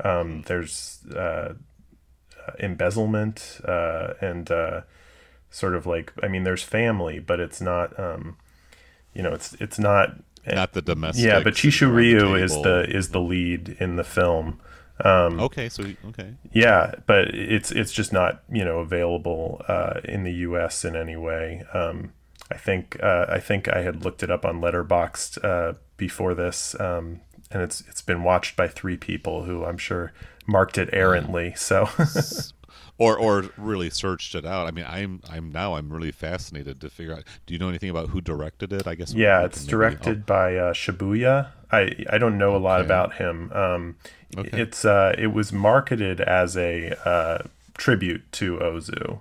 [0.04, 1.54] Um, there's uh,
[2.46, 4.82] uh, embezzlement uh, and uh,
[5.56, 7.98] sort of like I mean, there's family, but it's not.
[7.98, 8.36] Um,
[9.14, 10.16] you know, it's it's not.
[10.46, 11.24] Not the domestic.
[11.24, 14.60] yeah, but Chishu Ryu is the is the lead in the film.
[15.04, 16.34] Um, Okay, so okay.
[16.52, 20.84] yeah, but it's it's just not you know available uh, in the U.S.
[20.84, 21.64] in any way.
[21.74, 22.12] Um,
[22.50, 26.78] I think uh, I think I had looked it up on Letterboxd uh, before this,
[26.78, 30.12] um, and it's it's been watched by three people who I'm sure
[30.46, 31.54] marked it errantly.
[31.56, 31.88] So
[32.98, 34.66] or or really searched it out.
[34.66, 37.24] I mean, I'm I'm now I'm really fascinated to figure out.
[37.46, 38.86] Do you know anything about who directed it?
[38.86, 39.12] I guess.
[39.14, 41.48] yeah, it's maybe- directed by uh, Shibuya.
[41.70, 42.86] I I don't know a lot Okay.
[42.86, 43.52] about him.
[43.52, 43.96] Um,
[44.36, 44.60] Okay.
[44.60, 47.38] It's uh, it was marketed as a uh,
[47.78, 49.20] tribute to Ozu.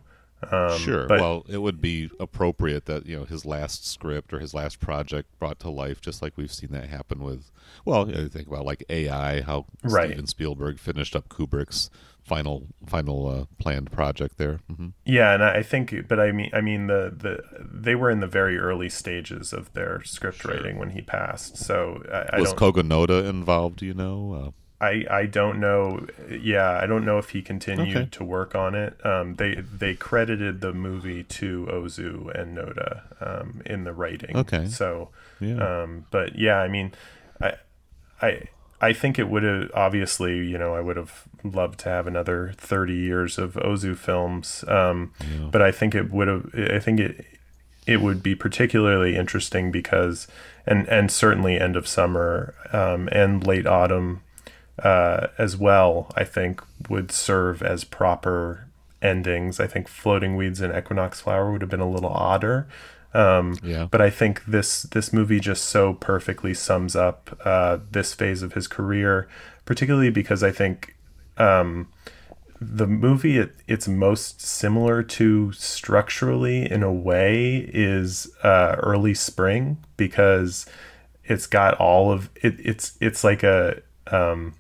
[0.52, 1.08] Oh, Um, sure.
[1.08, 4.80] but- well, it would be appropriate that you know his last script or his last
[4.80, 7.52] project brought to life, just like we've seen that happen with.
[7.86, 10.10] Well, you know, think about like AI, how Right.
[10.10, 11.90] Steven Spielberg finished up Kubrick's
[12.26, 14.60] final final uh, planned project there.
[14.68, 18.20] hmm Yeah, and I think, but I mean, I mean, the the they were in
[18.20, 21.58] the very early stages of their script writing when he passed.
[21.58, 23.78] So I, I Was Kogo Noda involved?
[23.78, 24.54] Do you know?
[24.82, 26.06] I I don't know.
[26.30, 28.08] Yeah, I don't know if he continued Okay.
[28.12, 28.94] to work on it.
[29.06, 34.36] Um, they they credited the movie to Ozu and Noda um, in the writing.
[34.36, 34.68] Okay.
[34.68, 35.62] So, Yeah.
[35.84, 36.92] um, but yeah, I mean,
[37.40, 37.54] I
[38.22, 38.42] I
[38.82, 42.54] I think it would have obviously, you know, I would have loved to have another
[42.58, 44.64] thirty years of Ozu films.
[44.68, 45.48] Um, Yeah.
[45.52, 46.50] but I think it would have.
[46.56, 47.26] I think it
[47.88, 50.28] it would be particularly interesting because,
[50.66, 54.22] and and certainly end of summer um, and late autumn
[54.84, 56.12] uh, as well.
[56.16, 58.66] I think would serve as proper
[59.02, 59.60] endings.
[59.60, 62.68] I think Floating Weeds and Equinox Flower would have been a little odder.
[63.14, 63.86] Um, Yeah.
[63.90, 68.54] But I think this this movie just so perfectly sums up uh, this phase of
[68.54, 69.28] his career,
[69.66, 70.95] particularly because I think
[71.38, 71.88] um,
[72.62, 79.78] the movie it, it's most similar to structurally in a way is uh, early spring
[79.98, 80.66] because
[81.24, 84.54] it's got all of it it's it's like a um,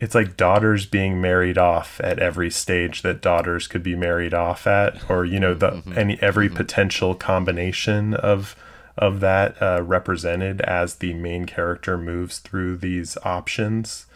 [0.00, 4.66] it's like daughters being married off at every stage that daughters could be married off
[4.66, 8.56] at or you know the any every potential combination of
[8.98, 14.06] of that uh, represented as the main character moves through these options.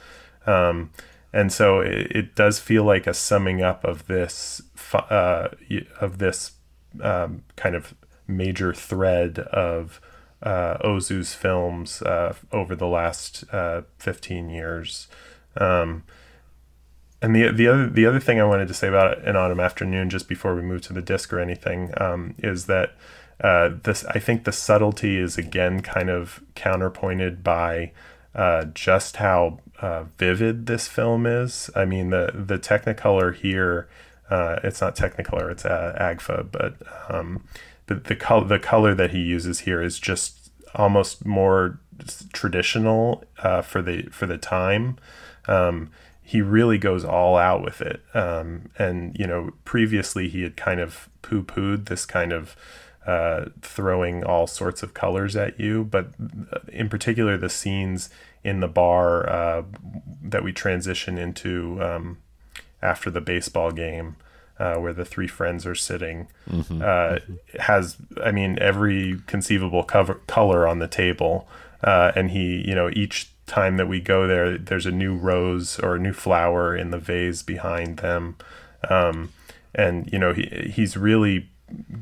[0.47, 0.90] Um,
[1.35, 4.62] and so it, it does feel like a summing up of this
[4.95, 5.49] uh,
[6.01, 6.53] of this
[7.03, 7.93] um, kind of
[8.28, 10.01] major thread of
[10.45, 15.09] uh, Ozu's films uh, over the last uh, 15 years.
[15.57, 16.05] Um,
[17.20, 20.11] and the the other the other thing I wanted to say about an autumn afternoon,
[20.11, 22.95] just before we move to the disc or anything, um, is that
[23.41, 27.93] uh, this I think the subtlety is again kind of counterpointed by
[28.35, 31.70] uh, just how uh, vivid this film is.
[31.74, 33.88] I mean the the Technicolor here,
[34.30, 36.76] uh, it's not Technicolor, it's uh, Agfa, but
[37.08, 37.44] um,
[37.86, 41.78] the the color the color that he uses here is just almost more
[42.32, 44.96] traditional uh, for the for the time.
[45.46, 45.90] Um,
[46.26, 48.02] he really goes all out with it.
[48.14, 52.56] Um, and you know, previously he had kind of poo pooed this kind of
[53.06, 56.14] uh, throwing all sorts of colors at you, but
[56.68, 58.08] in particular the scenes
[58.45, 59.62] in the bar uh,
[60.22, 62.18] that we transition into um,
[62.82, 64.16] after the baseball game.
[64.57, 66.28] Uh, where the three friends are sitting.
[66.80, 67.18] Uh,
[67.59, 71.49] has, I mean, every conceivable cover color on the table,
[71.82, 75.80] uh, and he, you know, each time that we go there, there's a new rose
[75.80, 78.36] or a new flower in the vase behind them,
[78.88, 79.32] um,
[79.74, 81.49] and you know, he he's really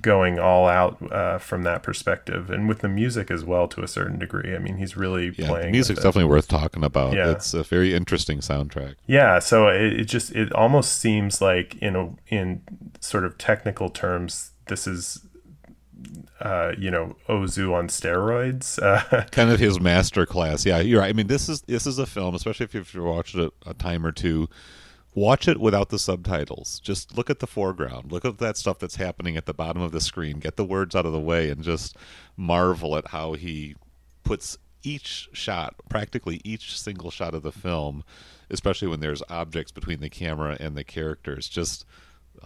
[0.00, 3.88] going all out uh, from that perspective, and with the music as well to a
[3.88, 4.54] certain degree.
[4.54, 5.66] I mean, he's really Yeah, playing.
[5.66, 7.14] the music's definitely worth talking about.
[7.14, 7.30] Yeah.
[7.30, 8.94] It's a very interesting soundtrack.
[9.06, 12.62] Yeah, so it, it just it almost seems like in a in
[13.00, 15.24] sort of technical terms, this is
[16.40, 18.82] uh, you know Ozu on steroids.
[18.82, 20.66] Uh, kind of his master class.
[20.66, 21.10] Yeah, you're right.
[21.10, 24.04] I mean, this is this is a film, especially if you've watched it a time
[24.04, 24.48] or two,
[25.14, 26.80] watch it without the subtitles.
[26.80, 28.12] Just look at the foreground.
[28.12, 30.38] Look at that stuff that's happening at the bottom of the screen.
[30.38, 31.96] Get the words out of the way and just
[32.36, 33.74] marvel at how he
[34.24, 38.04] puts each shot, practically each single shot of the film,
[38.50, 41.84] especially when there's objects between the camera and the characters, just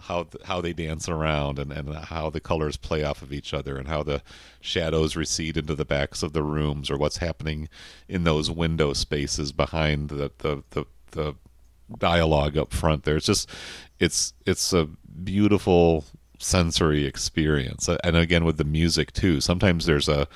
[0.01, 3.77] how how they dance around and, and how the colors play off of each other
[3.77, 4.21] and how the
[4.59, 7.67] shadows recede into the backs of the rooms or what's happening
[8.07, 11.35] in those window spaces behind the the, the, the
[11.97, 13.17] dialogue up front there.
[13.17, 13.49] It's just
[13.99, 14.87] it's it's a
[15.23, 16.05] beautiful
[16.39, 17.89] sensory experience.
[18.03, 19.41] And again with the music too.
[19.41, 20.27] Sometimes there's a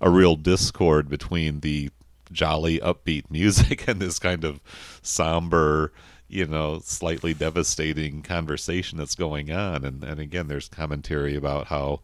[0.00, 1.90] a real discord between the
[2.30, 4.60] jolly upbeat music and this kind of
[5.02, 5.92] somber
[6.28, 12.00] you know slightly devastating conversation that's going on and and again there's commentary about how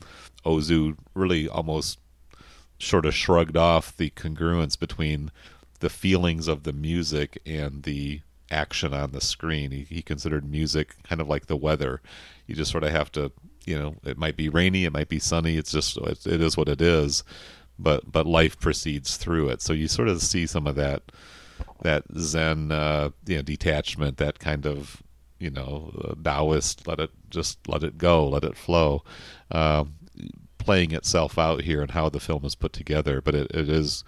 [0.47, 1.99] ozu really almost
[2.79, 5.31] sort of shrugged off the congruence between
[5.81, 9.71] the feelings of the music and the action on the screen.
[9.71, 12.01] He, he considered music kind of like the weather.
[12.47, 13.33] You just sort of have to,
[13.65, 15.57] you know, it might be rainy, it might be sunny.
[15.57, 17.25] It's just it, it is what it is,
[17.79, 19.63] but but life proceeds through it.
[19.63, 21.13] So you sort of see some of that
[21.83, 25.03] that Zen, uh, you know, detachment, that kind of
[25.39, 26.87] you know uh, Taoist.
[26.87, 29.05] Let it just let it go, let it flow.
[29.51, 29.95] Um,
[30.59, 34.03] playing itself out here and how the film is put together, but it, it is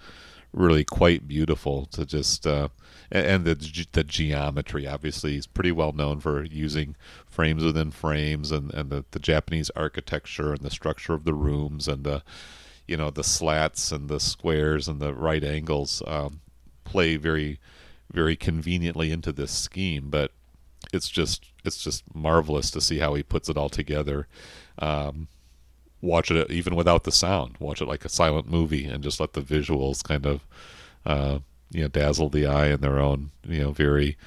[0.57, 2.69] really quite beautiful to just uh,
[3.11, 6.95] and the the geometry obviously is pretty well known for using
[7.25, 11.87] frames within frames and and the, the Japanese architecture and the structure of the rooms
[11.87, 12.23] and the
[12.87, 16.41] you know the slats and the squares and the right angles um,
[16.83, 17.59] play very
[18.11, 20.09] very conveniently into this scheme.
[20.09, 20.31] But
[20.93, 24.27] it's just it's just marvelous to see how he puts it all together.
[24.79, 25.27] Um,
[26.01, 27.55] watch it even without the sound.
[27.59, 30.41] Watch it like a silent movie and just let the visuals kind of
[31.05, 31.39] uh,
[31.71, 34.17] you know dazzle the eye in their own you know very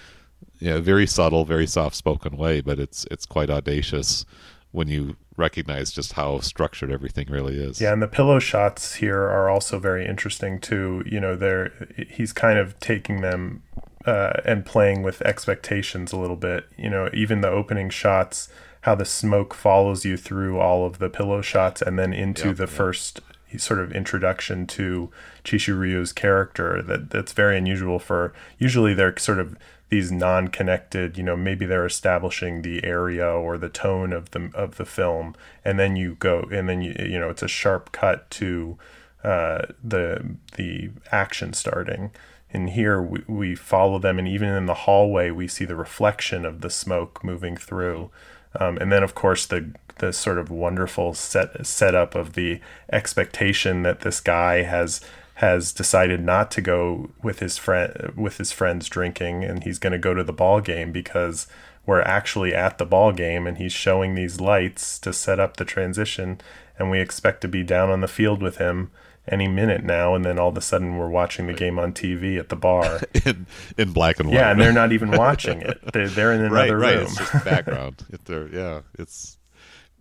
[0.59, 4.25] yeah very subtle very soft spoken way but it's it's quite audacious
[4.73, 7.81] when you recognize just how structured everything really is.
[7.81, 11.03] Yeah and the pillow shots here are also very interesting too.
[11.07, 11.73] You know they're
[12.09, 13.63] he's kind of taking them
[14.07, 16.67] uh, and playing with expectations a little bit.
[16.77, 18.49] You know even the opening shots
[18.83, 22.57] how the smoke follows you through all of the pillow shots and then into yep,
[22.57, 22.71] the yep.
[22.71, 23.21] first
[23.57, 25.11] sort of introduction to
[25.45, 29.57] Chishu Ryu's character that that's very unusual for usually they're sort of
[29.89, 34.77] these non-connected you know maybe they're establishing the area or the tone of the of
[34.77, 38.31] the film and then you go and then you you know it's a sharp cut
[38.31, 38.79] to
[39.25, 42.11] uh, the the action starting
[42.53, 46.45] and here we, we follow them and even in the hallway we see the reflection
[46.45, 48.11] of the smoke moving through
[48.59, 52.61] um, and then of course the the sort of wonderful set setup of the
[52.93, 55.01] expectation that this guy has
[55.35, 59.93] has decided not to go with his friend with his friends drinking and he's going
[59.93, 61.47] to go to the ball game because
[61.87, 65.65] we're actually at the ball game and he's showing these lights to set up the
[65.65, 66.41] transition
[66.79, 68.91] and we expect to be down on the field with him
[69.29, 72.39] any minute now and then all of a sudden we're watching the game on TV
[72.39, 73.47] at the bar in
[73.79, 74.37] in black and white.
[74.37, 75.79] Yeah, and they're not even watching it.
[75.93, 76.97] They're, they're in another right, right.
[76.97, 77.07] room.
[77.07, 78.05] It's just background.
[78.13, 79.39] It, yeah, it's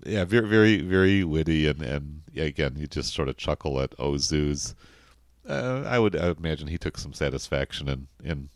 [0.06, 4.76] yeah, very very very witty and and again, you just sort of chuckle at Ozu's.
[5.48, 8.50] Uh, I would I would imagine he took some satisfaction in in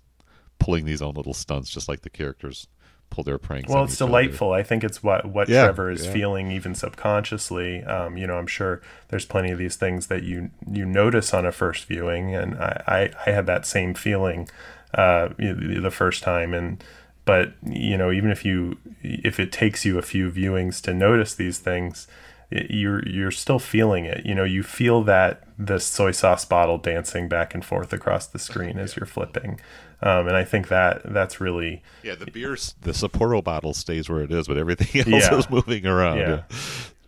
[0.59, 2.67] pulling these own little stunts, just like the characters
[3.13, 3.69] pull their pranks.
[3.69, 4.51] Well, it's delightful.
[4.51, 4.59] Other.
[4.59, 6.13] I think it's what what yeah, Trevor is yeah.
[6.13, 7.83] feeling even subconsciously.
[7.83, 11.45] Um, you know, I'm sure there's plenty of these things that you you notice on
[11.45, 14.49] a first viewing, and I I, I had that same feeling
[14.95, 16.83] uh, the first time, and
[17.25, 21.35] but you know even if you if it takes you a few viewings to notice
[21.35, 22.07] these things
[22.51, 27.27] you're you're still feeling it you know you feel that the soy sauce bottle dancing
[27.27, 29.59] back and forth across the screen as you're flipping
[30.03, 32.51] um, and I think that that's really yeah the beer
[32.81, 35.37] the Sapporo bottle stays where it is but everything else yeah.
[35.37, 36.29] is moving around yeah.
[36.29, 36.57] yeah.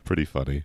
[0.04, 0.64] pretty funny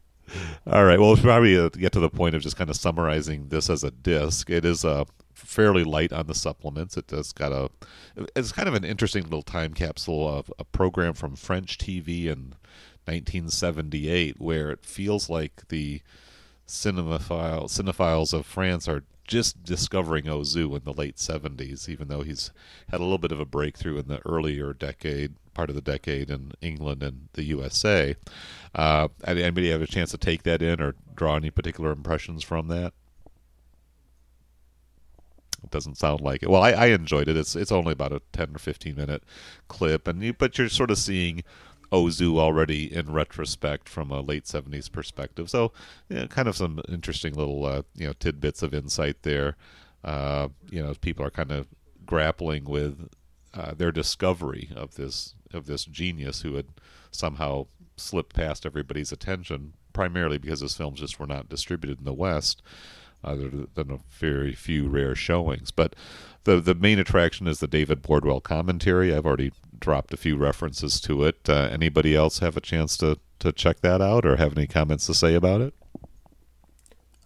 [0.67, 3.49] all right well we'll probably uh, get to the point of just kind of summarizing
[3.49, 5.07] this as a disc it is a
[5.51, 6.97] fairly light on the supplements.
[6.97, 7.71] It does got a
[8.37, 12.55] it's kind of an interesting little time capsule of a program from French TV in
[13.07, 16.03] 1978 where it feels like the
[16.69, 22.51] cinemaphile cinephiles of France are just discovering Ozu in the late 70s, even though he's
[22.91, 26.31] had a little bit of a breakthrough in the earlier decade, part of the decade
[26.31, 28.17] in England and the USA.
[28.75, 32.67] Uh, anybody have a chance to take that in or draw any particular impressions from
[32.69, 32.93] that?
[35.63, 36.51] It doesn't sound like it.
[36.51, 37.37] Well, I, I enjoyed it.
[37.37, 39.23] It's it's only about a ten or fifteen minute
[39.69, 41.45] clip, and you, but you're sort of seeing
[41.93, 45.51] Ozu already in retrospect from a late '70s perspective.
[45.51, 45.73] So,
[46.09, 49.57] you know, kind of some interesting little uh, you know tidbits of insight there.
[50.05, 51.69] Uh, you know, people are kind of
[52.07, 53.09] grappling with
[53.55, 56.67] uh, their discovery of this of this genius who had
[57.11, 62.13] somehow slipped past everybody's attention, primarily because his films just were not distributed in the
[62.13, 62.63] West,
[63.23, 65.71] other than a very few rare showings.
[65.71, 65.95] But
[66.45, 69.15] the the main attraction is the David Bordwell commentary.
[69.15, 71.49] I've already dropped a few references to it.
[71.49, 75.07] Uh, anybody else have a chance to to check that out or have any comments
[75.07, 75.75] to say about it?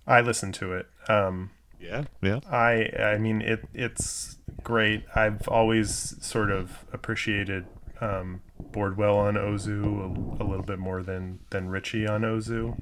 [0.07, 0.87] I listened to it.
[1.09, 1.51] Um,
[1.81, 2.41] yeah, yeah.
[2.51, 5.05] I I mean it it's great.
[5.15, 7.67] I've always sort of appreciated
[8.01, 12.77] um, Bordwell on Ozu a, a, little bit more than than Richie on Ozu,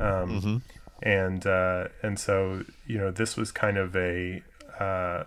[0.00, 0.56] um, mm-hmm.
[1.02, 4.42] and uh, and so you know this was kind of a
[4.78, 5.24] uh,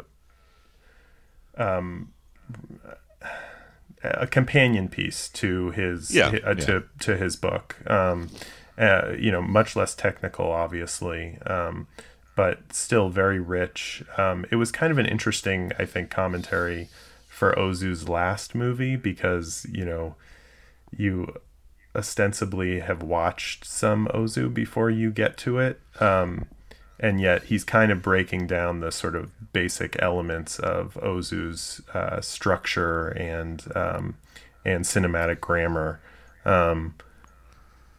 [1.57, 2.13] um,
[4.03, 6.80] a companion piece to his yeah, uh, to yeah.
[6.99, 7.78] to his book.
[7.90, 8.30] Um,
[8.78, 11.88] uh, you know, much less technical, obviously, um,
[12.36, 14.03] but still very rich.
[14.18, 16.90] Um, it was kind of an interesting, I think, commentary
[17.28, 20.15] for Ozu's last movie because you know
[20.95, 21.34] you
[21.95, 25.80] ostensibly have watched some Ozu before you get to it.
[25.99, 26.48] Um,
[27.02, 32.22] and yet he's kind of breaking down the sort of basic elements of Ozu's uh,
[32.22, 34.15] structure and um,
[34.64, 35.99] and cinematic grammar,
[36.45, 36.94] um,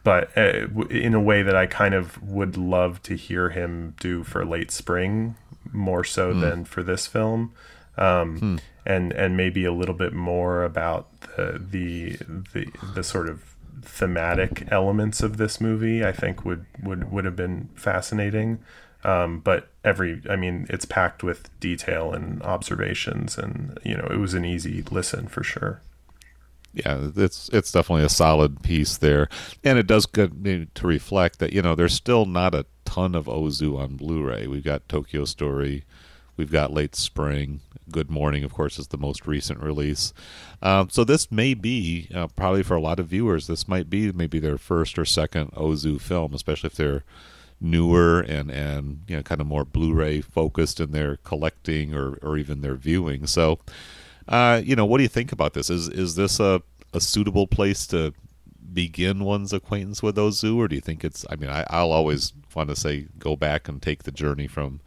[0.03, 4.23] but uh, in a way that I kind of would love to hear him do
[4.23, 5.35] for late spring
[5.73, 6.41] more so mm.
[6.41, 7.53] than for this film,
[7.97, 8.55] um, hmm.
[8.85, 12.17] and and maybe a little bit more about the the
[12.53, 17.35] the, the sort of thematic elements of this movie I think would would would have
[17.35, 18.59] been fascinating.
[19.03, 24.17] Um, but every, I mean, it's packed with detail and observations, and you know, it
[24.17, 25.81] was an easy listen for sure.
[26.73, 29.29] Yeah, it's it's definitely a solid piece there,
[29.63, 33.25] and it does good to reflect that you know there's still not a ton of
[33.25, 34.47] Ozu on Blu-ray.
[34.47, 35.83] We've got Tokyo Story,
[36.35, 37.59] we've got Late Spring,
[37.91, 40.13] Good Morning, of course, is the most recent release.
[40.61, 44.11] Um, so this may be uh, probably for a lot of viewers, this might be
[44.11, 47.03] maybe their first or second Ozu film, especially if they're
[47.63, 52.37] newer and and you know kind of more Blu-ray focused in their collecting or or
[52.37, 53.25] even their viewing.
[53.25, 53.59] So,
[54.27, 55.69] uh, you know, what do you think about this?
[55.69, 56.61] Is is this a
[56.93, 58.13] a suitable place to
[58.73, 61.25] begin one's acquaintance with Ozu, or do you think it's?
[61.29, 64.81] I mean, I, I'll always want to say go back and take the journey from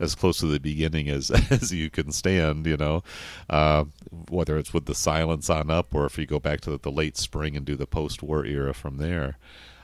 [0.00, 2.66] as close to the beginning as as you can stand.
[2.66, 3.02] You know,
[3.50, 3.84] uh,
[4.30, 6.90] whether it's with the silence on up, or if you go back to the, the
[6.90, 9.36] late spring and do the post-war era from there.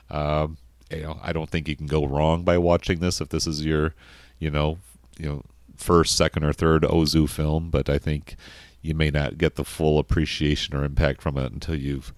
[0.09, 0.57] Um,
[0.91, 3.65] you know, I don't think you can go wrong by watching this if this is
[3.65, 3.93] your,
[4.39, 4.79] you know,
[5.17, 5.43] you know,
[5.75, 7.69] first, second, or third Ozu film.
[7.69, 8.35] But I think
[8.81, 12.13] you may not get the full appreciation or impact from it until you've,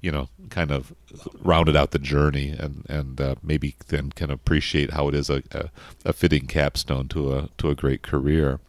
[0.00, 0.94] you know, kind of
[1.40, 5.42] rounded out the journey and and uh, maybe then can appreciate how it is a,
[5.52, 5.70] a,
[6.04, 8.60] a, fitting capstone to a to a great career.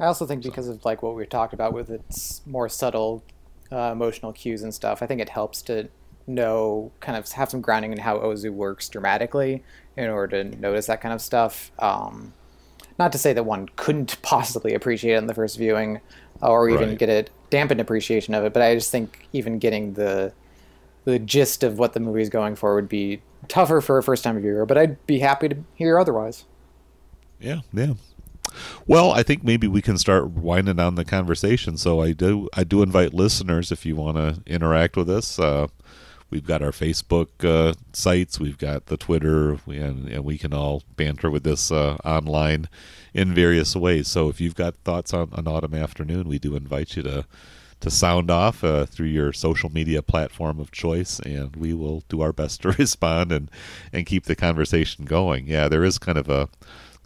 [0.00, 3.22] I also think because of like what we talked about with its more subtle
[3.70, 5.88] uh, emotional cues and stuff, I think it helps to
[6.26, 9.62] know kind of have some grounding in how Ozu works dramatically
[9.96, 11.70] in order to notice that kind of stuff.
[11.78, 12.32] Um,
[12.98, 16.00] not to say that one couldn't possibly appreciate it in the first viewing
[16.42, 16.98] or even right.
[16.98, 20.32] get a dampened appreciation of it, but I just think even getting the
[21.04, 24.24] the gist of what the movie is going for would be tougher for a first
[24.24, 26.44] time viewer, but I'd be happy to hear otherwise.
[27.38, 27.94] Yeah, yeah.
[28.86, 31.76] Well, I think maybe we can start winding down the conversation.
[31.76, 35.38] So I do I do invite listeners if you want to interact with us.
[35.38, 35.68] Uh,
[36.34, 40.82] we've got our Facebook uh, sites, we've got the Twitter, and, and, we can all
[40.96, 42.68] banter with this uh, online
[43.14, 44.08] in various ways.
[44.08, 47.24] So if you've got thoughts on an autumn afternoon, we do invite you to
[47.80, 52.20] to sound off uh, through your social media platform of choice, and we will do
[52.20, 53.48] our best to respond and
[53.92, 55.46] and keep the conversation going.
[55.46, 56.48] Yeah, there is kind of a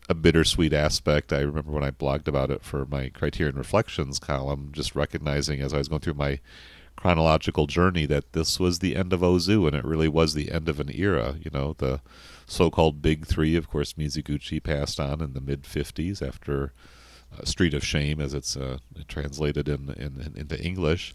[0.08, 1.34] a bittersweet aspect.
[1.34, 5.74] I remember when I blogged about it for my Criterion Reflections column, just recognizing as
[5.74, 6.40] I was going through my
[6.98, 10.68] chronological journey that this was the end of Ozu and it really was the end
[10.68, 11.36] of an era.
[11.40, 12.00] You know, the
[12.46, 13.54] so-called Big Three.
[13.54, 16.72] Of course, Mizoguchi passed on in the mid '50s after
[17.32, 21.14] uh, Street of Shame, as it's uh, translated in, in, in, into English.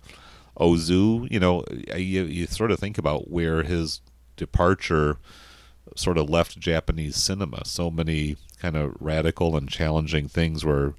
[0.57, 1.65] Ozu, you know,
[1.97, 3.99] you, you sort of think about where his
[4.37, 5.17] departure
[5.97, 7.65] sort of left Japanese cinema.
[7.65, 10.93] So many kind of radical and challenging things were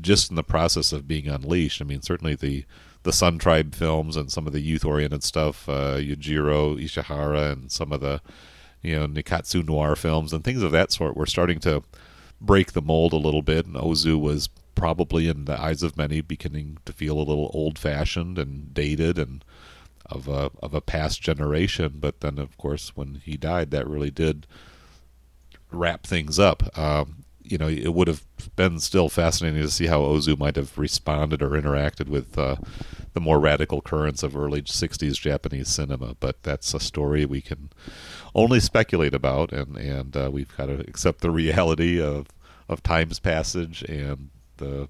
[0.00, 1.82] just in the process of being unleashed.
[1.82, 2.64] I mean, certainly the
[3.06, 7.72] the Sun Tribe films and some of the youth oriented stuff, uh, Yujiro Ishihara and
[7.72, 8.20] some of the
[8.82, 11.82] you know Nikkatsu noir films and things of that sort were starting to
[12.40, 16.20] break the mold a little bit, and Ozu was probably in the eyes of many
[16.20, 19.44] beginning to feel a little old fashioned and dated and
[20.06, 21.98] of a of a past generation.
[22.00, 24.48] But then, of course, when he died, that really did
[25.70, 26.76] wrap things up.
[26.76, 28.24] Um, you know, it would have
[28.56, 32.56] been still fascinating to see how Ozu might have responded or interacted with uh,
[33.14, 36.14] the more radical currents of early '60s Japanese cinema.
[36.18, 37.70] But that's a story we can
[38.34, 42.26] only speculate about, and and uh, we've got to accept the reality of
[42.68, 44.88] of time's passage and the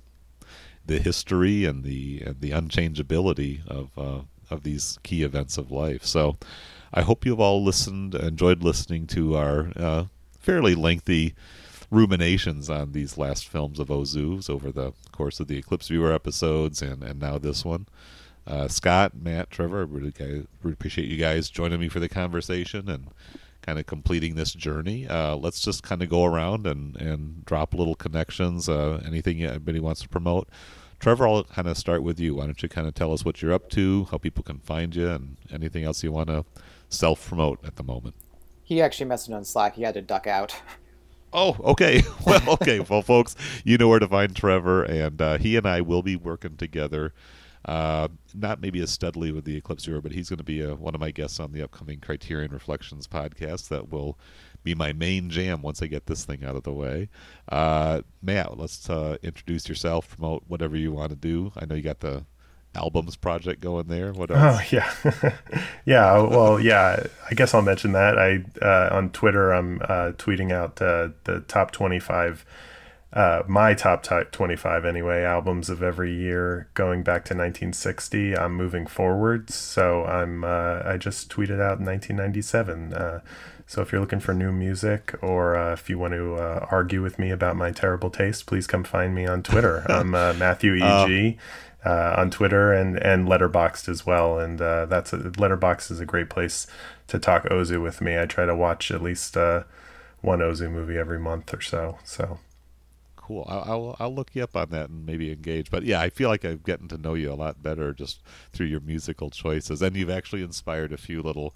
[0.84, 4.20] the history and the and the unchangeability of uh,
[4.50, 6.04] of these key events of life.
[6.04, 6.36] So,
[6.94, 10.04] I hope you've all listened, enjoyed listening to our uh,
[10.38, 11.34] fairly lengthy
[11.90, 16.82] ruminations on these last films of Ozu's over the course of the Eclipse Viewer episodes
[16.82, 17.86] and, and now this one.
[18.46, 23.08] Uh, Scott, Matt, Trevor, really, really, appreciate you guys joining me for the conversation and
[23.62, 25.06] kind of completing this journey.
[25.08, 29.80] Uh, let's just kind of go around and, and drop little connections, uh, anything anybody
[29.80, 30.48] wants to promote.
[31.00, 32.36] Trevor, I'll kind of start with you.
[32.36, 34.94] Why don't you kind of tell us what you're up to, how people can find
[34.94, 36.44] you, and anything else you want to
[36.88, 38.14] self promote at the moment?
[38.62, 39.74] He actually messaged on Slack.
[39.74, 40.60] He had to duck out.
[41.32, 42.02] Oh, okay.
[42.26, 42.80] Well, okay.
[42.80, 46.16] well, folks, you know where to find Trevor, and uh, he and I will be
[46.16, 47.14] working together.
[47.64, 50.72] Uh, not maybe as steadily with the Eclipse Viewer, but he's going to be a,
[50.72, 54.18] uh, one of my guests on the upcoming Criterion Reflections podcast that will
[54.64, 57.08] be my main jam once I get this thing out of the way.
[57.48, 61.52] Uh, Matt, let's uh, introduce yourself, promote whatever you want to do.
[61.56, 62.24] I know you got the
[62.76, 64.12] albums project going there.
[64.12, 64.60] What else?
[64.60, 64.92] Oh yeah,
[65.84, 66.18] yeah.
[66.18, 67.06] Well, yeah.
[67.30, 68.18] I guess I'll mention that.
[68.18, 72.44] I uh, on Twitter, I'm uh, tweeting out uh, the top 25,
[73.12, 78.36] uh, my top t- 25 anyway, albums of every year going back to 1960.
[78.36, 82.92] I'm moving forwards, so I'm uh, I just tweeted out 1997.
[82.92, 83.20] Uh,
[83.68, 87.02] so if you're looking for new music or uh, if you want to uh, argue
[87.02, 89.84] with me about my terrible taste, please come find me on Twitter.
[89.90, 91.38] I'm uh, Matthew E.G
[91.86, 94.38] uh, on Twitter and and Letterboxd as well.
[94.38, 96.66] And uh, that's a, Letterboxd is a great place
[97.06, 98.18] to talk Ozu with me.
[98.18, 99.62] I try to watch at least uh,
[100.20, 101.98] one Ozu movie every month or so.
[102.02, 102.40] So
[103.14, 103.44] cool.
[103.48, 105.70] I'll, I'll, I'll look you up on that and maybe engage.
[105.70, 108.22] But yeah, I feel like I've gotten to know you a lot better just
[108.52, 111.54] through your musical choices, and you've actually inspired a few little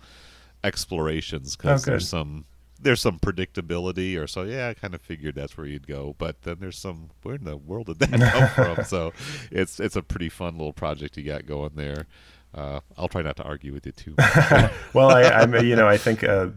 [0.62, 2.44] explorations because oh, there's some
[2.82, 6.42] there's some predictability or so yeah i kind of figured that's where you'd go but
[6.42, 9.12] then there's some where in the world did that come from so
[9.50, 12.06] it's it's a pretty fun little project you got going there
[12.52, 14.14] uh, I'll try not to argue with you too.
[14.92, 16.48] well, I, I'm, you know, I think uh,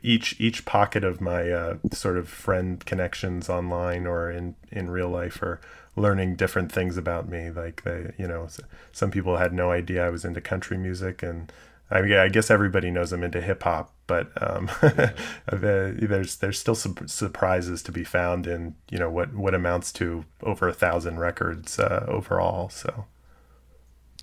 [0.00, 5.08] each each pocket of my uh, sort of friend connections online or in in real
[5.08, 5.60] life are
[5.96, 7.50] learning different things about me.
[7.50, 8.48] Like they, you know,
[8.92, 11.52] some people had no idea I was into country music, and
[11.92, 14.70] I, I guess everybody knows I'm into hip hop, but um,
[15.52, 20.24] there's there's still some surprises to be found in you know what what amounts to
[20.42, 22.70] over a thousand records uh, overall.
[22.70, 23.06] So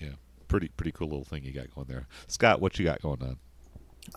[0.02, 0.14] yeah,
[0.48, 2.60] pretty pretty cool little thing you got going there, Scott.
[2.60, 3.38] What you got going on?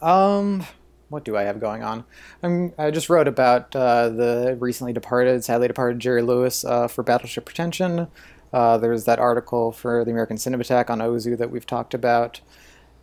[0.01, 0.67] Um,
[1.11, 2.05] what do I have going on?
[2.43, 7.03] I'm, I just wrote about uh, the recently departed, sadly departed Jerry Lewis uh, for
[7.03, 8.09] Battleship Pretension.
[8.51, 12.41] Uh, there's that article for the American Cinematheque on Ozu that we've talked about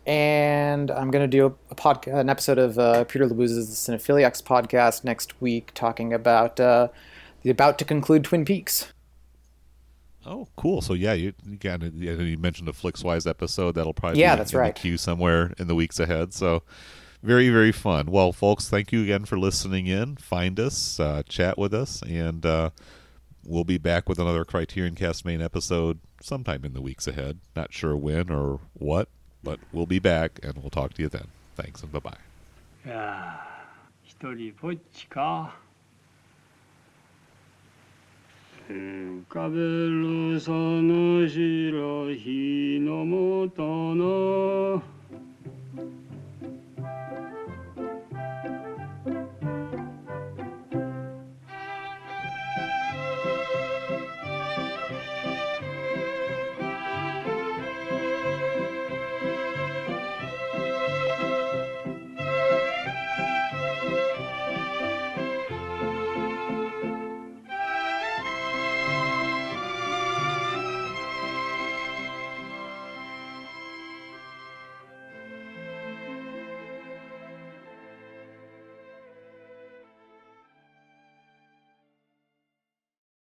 [0.06, 4.42] and I'm going to do a, a pod, an episode of uh, Peter Labuza's Cinephiliacs
[4.42, 6.88] podcast next week, talking about uh,
[7.42, 8.92] the about to conclude Twin Peaks.
[10.26, 10.82] Oh, cool!
[10.82, 14.52] So yeah, you, you got you mentioned a Flixwise episode that'll probably yeah, be that's
[14.52, 14.74] in right.
[14.74, 16.34] the queue somewhere in the weeks ahead.
[16.34, 16.62] So
[17.22, 18.10] very very fun.
[18.10, 20.16] Well, folks, thank you again for listening in.
[20.16, 22.70] Find us, uh, chat with us, and uh,
[23.44, 27.40] we'll be back with another Criterion Cast main episode sometime in the weeks ahead.
[27.56, 29.08] Not sure when or what,
[29.42, 31.28] but we'll be back and we'll talk to you then.
[31.56, 32.18] Thanks and bye bye.
[32.84, 33.38] いや
[34.02, 35.54] 一人ぼっちか
[38.70, 43.62] 浮かべるその白日のもと
[43.94, 44.82] の